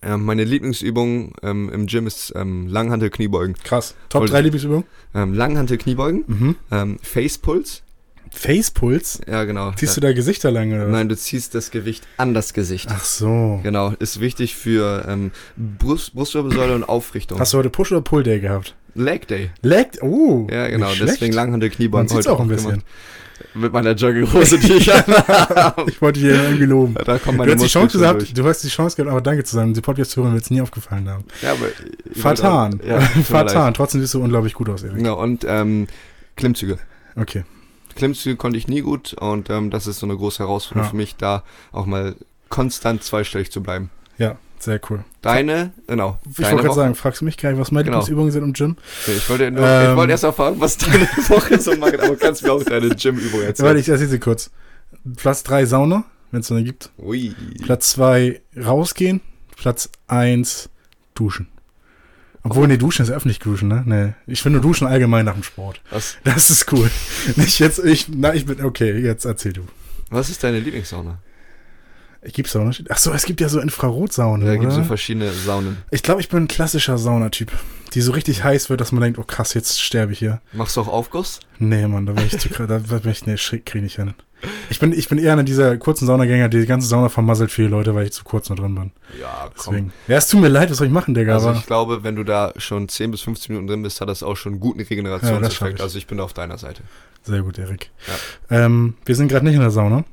Ähm, 0.00 0.24
meine 0.24 0.44
Lieblingsübung 0.44 1.34
ähm, 1.42 1.68
im 1.70 1.86
Gym 1.86 2.06
ist 2.06 2.32
ähm, 2.36 2.68
Langhantel 2.68 3.10
Kniebeugen. 3.10 3.56
Krass. 3.64 3.96
Top 4.08 4.20
Voll- 4.22 4.28
3 4.28 4.40
Lieblingsübungen? 4.42 4.84
Ähm, 5.14 5.34
Langhantel 5.34 5.76
Kniebeugen, 5.76 6.24
Mhm. 6.26 6.56
ähm, 6.70 6.98
Facepuls. 8.32 9.20
Ja, 9.28 9.44
genau. 9.44 9.72
Ziehst 9.72 9.96
du 9.96 10.00
da 10.00 10.12
Gesichter 10.12 10.50
lang 10.50 10.72
oder? 10.72 10.86
Nein, 10.86 11.08
du 11.08 11.16
ziehst 11.16 11.54
das 11.54 11.70
Gewicht 11.70 12.04
an 12.16 12.34
das 12.34 12.52
Gesicht. 12.52 12.88
Ach 12.90 13.04
so. 13.04 13.60
Genau, 13.62 13.92
ist 13.98 14.20
wichtig 14.20 14.54
für 14.54 15.04
ähm, 15.08 15.30
Brust, 15.56 16.14
Brustwirbelsäule 16.14 16.74
und 16.74 16.84
Aufrichtung. 16.84 17.38
Hast 17.38 17.52
du 17.52 17.58
heute 17.58 17.70
Push- 17.70 17.92
oder 17.92 18.00
Pull-Day 18.02 18.40
gehabt? 18.40 18.74
Leg 18.94 19.28
Day. 19.28 19.50
Leckt? 19.62 20.02
Oh. 20.02 20.46
Ja, 20.50 20.68
genau, 20.68 20.90
deswegen 20.98 21.34
Man 21.34 21.60
Kniebeugen 21.60 22.08
sieht's 22.08 22.26
auch 22.26 22.40
ein 22.40 22.48
bisschen. 22.48 22.70
gemacht. 22.70 22.86
Mit 23.54 23.72
meiner 23.72 23.92
Jogginghose, 23.92 24.58
die 24.58 24.72
ich 24.72 24.92
anhabe. 24.94 25.84
Ich 25.88 26.02
wollte 26.02 26.18
dir 26.18 26.34
irgendwie 26.42 26.64
loben. 26.64 26.94
Da 26.94 27.18
kommt 27.18 27.34
Du 27.38 27.42
meine 27.44 27.54
hast 27.54 27.62
die 27.62 27.68
Chance 27.68 27.96
gehabt, 27.98 28.20
durch. 28.22 28.34
du 28.34 28.44
hast 28.44 28.64
die 28.64 28.68
Chance 28.68 28.96
gehabt, 28.96 29.12
aber 29.12 29.20
danke 29.20 29.44
zu 29.44 29.54
sagen. 29.54 29.74
Die 29.74 29.80
Podcast-Hörer 29.80 30.32
wird 30.32 30.42
es 30.42 30.50
nie 30.50 30.60
aufgefallen 30.60 31.08
haben. 31.08 31.24
Ja, 31.42 31.52
aber 31.52 31.66
Vertan. 32.12 32.72
wollte- 32.80 32.88
Ja, 32.88 33.42
leid. 33.42 33.76
Trotzdem 33.76 34.00
siehst 34.00 34.14
du 34.14 34.22
unglaublich 34.22 34.54
gut 34.54 34.68
aus, 34.68 34.82
Erik. 34.82 34.96
Genau, 34.96 35.22
und 35.22 35.44
ähm, 35.48 35.86
Klimmzüge. 36.36 36.78
Okay. 37.14 37.44
Klimmzüge 37.98 38.36
konnte 38.36 38.56
ich 38.56 38.68
nie 38.68 38.80
gut 38.80 39.12
und 39.14 39.50
ähm, 39.50 39.70
das 39.70 39.86
ist 39.86 39.98
so 39.98 40.06
eine 40.06 40.16
große 40.16 40.38
Herausforderung 40.38 40.84
Ja. 40.86 40.90
für 40.90 40.96
mich, 40.96 41.16
da 41.16 41.42
auch 41.72 41.84
mal 41.86 42.14
konstant 42.48 43.02
zweistellig 43.04 43.50
zu 43.52 43.62
bleiben. 43.62 43.90
Ja, 44.16 44.36
sehr 44.58 44.80
cool. 44.88 45.04
Deine, 45.22 45.72
genau. 45.86 46.18
Ich 46.30 46.38
wollte 46.38 46.56
gerade 46.62 46.74
sagen, 46.74 46.94
fragst 46.94 47.20
du 47.20 47.24
mich 47.26 47.36
gleich, 47.36 47.58
was 47.58 47.70
meine 47.70 47.84
Genau. 47.84 47.98
Lieblingsübungen 47.98 48.30
sind 48.32 48.44
im 48.44 48.52
Gym? 48.54 48.76
Ich 49.06 49.28
wollte, 49.28 49.50
nur, 49.50 49.64
Ähm. 49.66 49.90
ich 49.90 49.96
wollte 49.96 50.12
erst 50.12 50.24
erfahren, 50.24 50.54
was 50.58 50.76
deine 50.78 51.06
Woche 51.28 51.60
so 51.60 51.76
macht, 51.76 52.00
aber 52.00 52.16
kannst 52.16 52.42
mir 52.42 52.52
auch 52.52 52.62
deine 52.62 52.88
Gym-Übung 52.88 53.40
Warte, 53.40 53.46
erzählen. 53.46 53.76
ich 53.76 53.88
erzähle 53.88 54.08
sie 54.08 54.18
kurz. 54.18 54.50
Platz 55.16 55.42
3 55.44 55.66
Sauna, 55.66 56.04
wenn 56.30 56.40
es 56.40 56.46
so 56.48 56.54
eine 56.54 56.64
gibt. 56.64 56.90
Ui. 56.98 57.34
Platz 57.62 57.90
2 57.92 58.40
rausgehen. 58.56 59.20
Platz 59.56 59.90
1 60.06 60.70
duschen. 61.14 61.48
Obwohl, 62.50 62.68
nee, 62.68 62.76
duschen 62.76 63.04
ist 63.04 63.10
öffentlich 63.10 63.38
duschen, 63.38 63.68
ne? 63.68 63.82
Nee. 63.86 64.12
Ich 64.26 64.42
finde 64.42 64.60
duschen 64.60 64.86
allgemein 64.86 65.24
nach 65.24 65.34
dem 65.34 65.42
Sport. 65.42 65.80
Was, 65.90 66.16
Das 66.24 66.50
ist 66.50 66.72
cool. 66.72 66.90
Nicht 67.36 67.58
jetzt, 67.58 67.78
ich, 67.78 68.06
na, 68.08 68.34
ich 68.34 68.46
bin, 68.46 68.64
okay, 68.64 68.98
jetzt 68.98 69.24
erzähl 69.24 69.52
du. 69.52 69.62
was 70.10 70.30
ist 70.30 70.42
deine 70.42 70.60
Lieblingssauna? 70.60 71.18
Gibt's 72.22 72.54
Unterschied? 72.56 72.90
Ach 72.90 72.98
so, 72.98 73.12
es 73.12 73.24
gibt 73.24 73.40
ja 73.40 73.48
so 73.48 73.60
Infrarotsaunen, 73.60 74.46
Da 74.46 74.56
gibt 74.56 74.72
so 74.72 74.82
verschiedene 74.82 75.32
Saunen. 75.32 75.78
Ich 75.90 76.02
glaube, 76.02 76.20
ich 76.20 76.28
bin 76.28 76.44
ein 76.44 76.48
klassischer 76.48 76.98
Saunatyp, 76.98 77.52
die 77.94 78.00
so 78.00 78.10
richtig 78.12 78.42
heiß 78.42 78.70
wird, 78.70 78.80
dass 78.80 78.90
man 78.90 79.02
denkt, 79.02 79.18
oh 79.18 79.24
krass, 79.24 79.54
jetzt 79.54 79.80
sterbe 79.80 80.12
ich 80.12 80.18
hier. 80.18 80.40
Machst 80.52 80.76
du 80.76 80.80
auch 80.80 80.88
Aufguss? 80.88 81.38
Nee, 81.58 81.86
Mann, 81.86 82.06
da 82.06 82.12
bin 82.12 82.26
ich 82.26 82.36
zu, 82.38 82.48
da 82.66 82.78
bin 82.78 83.10
ich, 83.10 83.26
nee, 83.26 83.36
krieg 83.36 83.74
ich 83.74 83.82
nicht 83.82 83.96
hin. 83.96 84.14
Ich 84.70 84.78
bin, 84.78 84.92
ich 84.92 85.08
bin 85.08 85.18
eher 85.18 85.32
einer 85.32 85.42
dieser 85.42 85.76
kurzen 85.78 86.06
Saunagänger, 86.06 86.48
die 86.48 86.60
die 86.60 86.66
ganze 86.66 86.86
Sauna 86.86 87.08
vermasselt 87.08 87.50
für 87.50 87.62
die 87.62 87.68
Leute, 87.68 87.94
weil 87.94 88.04
ich 88.06 88.12
zu 88.12 88.22
kurz 88.24 88.48
nur 88.48 88.56
drin 88.56 88.74
bin. 88.74 88.92
Ja, 89.20 89.48
komm. 89.56 89.74
Deswegen. 89.74 89.92
Ja, 90.06 90.16
es 90.18 90.28
tut 90.28 90.40
mir 90.40 90.48
leid, 90.48 90.70
was 90.70 90.76
soll 90.78 90.86
ich 90.86 90.92
machen, 90.92 91.14
Digga, 91.14 91.34
Also 91.34 91.52
ich 91.52 91.66
glaube, 91.66 92.04
wenn 92.04 92.14
du 92.16 92.22
da 92.24 92.52
schon 92.56 92.88
10 92.88 93.10
bis 93.10 93.22
15 93.22 93.52
Minuten 93.54 93.66
drin 93.68 93.82
bist, 93.82 94.00
hat 94.00 94.08
das 94.08 94.22
auch 94.22 94.36
schon 94.36 94.52
einen 94.52 94.60
guten 94.60 94.78
Ja, 94.80 94.86
Regenerationseffekt. 94.88 95.78
ich. 95.78 95.82
also 95.82 95.98
ich 95.98 96.06
bin 96.06 96.18
da 96.18 96.24
auf 96.24 96.32
deiner 96.34 96.56
Seite. 96.58 96.82
sehr 97.24 97.42
gut, 97.42 97.58
Erik. 97.58 97.90
Ähm, 98.50 98.94
wir 99.04 99.14
sind 99.16 99.28
gerade 99.28 99.44
nicht 99.44 99.54
in 99.56 99.60
der 99.60 99.70
Sauna. 99.70 100.04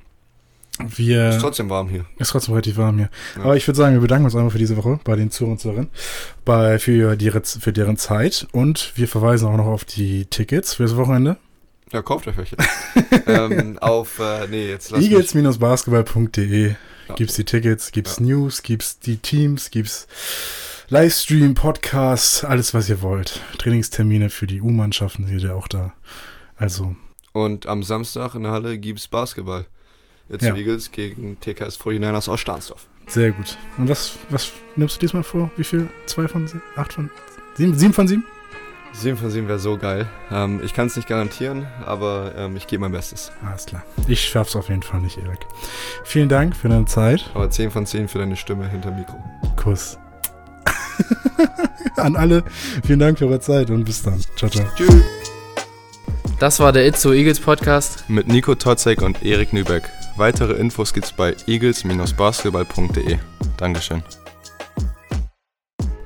Wir, 0.97 1.29
Ist 1.29 1.39
trotzdem 1.39 1.69
warm 1.69 1.87
hier. 1.87 2.03
Ist 2.17 2.31
trotzdem 2.31 2.53
relativ 2.53 2.75
warm 2.75 2.97
hier. 2.97 3.09
Ja. 3.37 3.43
Aber 3.43 3.55
ich 3.55 3.65
würde 3.65 3.77
sagen, 3.77 3.93
wir 3.95 4.01
bedanken 4.01 4.25
uns 4.25 4.35
einmal 4.35 4.49
für 4.51 4.57
diese 4.57 4.75
Woche 4.75 4.99
bei 5.05 5.15
den 5.15 5.31
Zuhörern 5.31 5.53
und 5.53 5.59
Zuhörerinnen, 5.59 5.89
bei, 6.43 6.79
für, 6.79 7.15
die, 7.15 7.31
für 7.31 7.71
deren 7.71 7.95
Zeit 7.95 8.45
und 8.51 8.91
wir 8.95 9.07
verweisen 9.07 9.47
auch 9.47 9.55
noch 9.55 9.67
auf 9.67 9.85
die 9.85 10.25
Tickets 10.25 10.73
fürs 10.73 10.97
Wochenende. 10.97 11.37
Ja, 11.95 12.01
kauft 12.01 12.27
euch 12.27 12.35
welche. 12.35 12.57
ähm, 13.25 13.79
auf, 13.79 14.19
äh, 14.19 14.47
nee, 14.49 14.67
jetzt 14.67 14.91
lass. 14.91 15.01
Eagles-basketball.de 15.01 16.75
Ja. 17.07 17.15
gibt's 17.15 17.35
die 17.35 17.45
Tickets, 17.45 17.93
gibt's 17.93 18.19
News, 18.19 18.63
gibt's 18.63 18.99
die 18.99 19.15
Teams, 19.15 19.71
gibt's 19.71 20.05
Livestream, 20.89 21.53
Podcasts, 21.53 22.43
alles 22.43 22.73
was 22.73 22.89
ihr 22.89 23.01
wollt. 23.01 23.39
Trainingstermine 23.59 24.29
für 24.29 24.45
die 24.45 24.59
U-Mannschaften 24.59 25.25
seht 25.25 25.41
ihr 25.43 25.55
auch 25.55 25.69
da. 25.69 25.93
Also, 26.57 26.97
Und 27.31 27.65
am 27.65 27.81
Samstag 27.81 28.35
in 28.35 28.43
der 28.43 28.51
Halle 28.51 28.77
gibt's 28.77 29.07
Basketball. 29.07 29.65
Jetzt 30.27 30.43
Ja. 30.43 30.53
Eagles 30.53 30.91
gegen 30.91 31.39
TKS 31.39 31.79
49ers 31.79 32.29
aus 32.29 32.41
Stahnsdorf. 32.41 32.87
sehr 33.07 33.31
gut. 33.31 33.57
Und 33.77 33.87
was, 33.87 34.17
was 34.29 34.51
nimmst 34.75 34.97
du 34.97 34.99
diesmal 34.99 35.23
vor? 35.23 35.49
Wie 35.55 35.63
viel? 35.63 35.87
Zwei 36.07 36.27
von 36.27 36.45
sieben? 36.45 36.61
Acht 36.75 36.91
von 36.91 37.09
sieben? 37.55 37.73
Sieben 37.79 37.93
von 37.93 38.05
sieben? 38.09 38.25
7 38.95 39.17
von 39.17 39.29
7 39.29 39.47
wäre 39.47 39.59
so 39.59 39.77
geil. 39.77 40.07
Ähm, 40.31 40.61
ich 40.63 40.73
kann 40.73 40.87
es 40.87 40.95
nicht 40.95 41.07
garantieren, 41.07 41.67
aber 41.85 42.33
ähm, 42.37 42.55
ich 42.55 42.67
gebe 42.67 42.81
mein 42.81 42.91
Bestes. 42.91 43.31
Alles 43.45 43.65
klar. 43.65 43.83
Ich 44.07 44.21
schaff's 44.21 44.55
auf 44.55 44.69
jeden 44.69 44.83
Fall 44.83 45.01
nicht, 45.01 45.17
Erik. 45.17 45.45
Vielen 46.03 46.29
Dank 46.29 46.55
für 46.55 46.69
deine 46.69 46.85
Zeit. 46.85 47.29
Aber 47.33 47.49
10 47.49 47.71
von 47.71 47.85
10 47.85 48.07
für 48.07 48.19
deine 48.19 48.35
Stimme 48.35 48.67
hinterm 48.69 48.97
Mikro. 48.97 49.15
Kuss. 49.55 49.97
An 51.97 52.15
alle, 52.15 52.43
vielen 52.85 52.99
Dank 52.99 53.19
für 53.19 53.25
eure 53.25 53.39
Zeit 53.39 53.69
und 53.69 53.83
bis 53.83 54.01
dann. 54.03 54.19
Ciao, 54.37 54.49
ciao. 54.49 54.65
Tschüss. 54.75 55.03
Das 56.39 56.59
war 56.59 56.73
der 56.73 56.85
Itzo 56.85 57.13
Eagles 57.13 57.39
Podcast. 57.39 58.09
Mit 58.09 58.27
Nico 58.27 58.55
Totzek 58.55 59.01
und 59.01 59.23
Erik 59.23 59.53
Nübeck. 59.53 59.89
Weitere 60.17 60.53
Infos 60.53 60.93
gibt's 60.93 61.13
bei 61.13 61.35
eagles-basketball.de. 61.47 63.17
Dankeschön. 63.57 64.03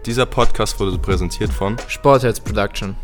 Dieser 0.10 0.26
Podcast 0.26 0.80
wurde 0.80 0.98
präsentiert 0.98 1.54
von 1.54 1.78
Sportheads 1.88 2.40
Production. 2.40 2.96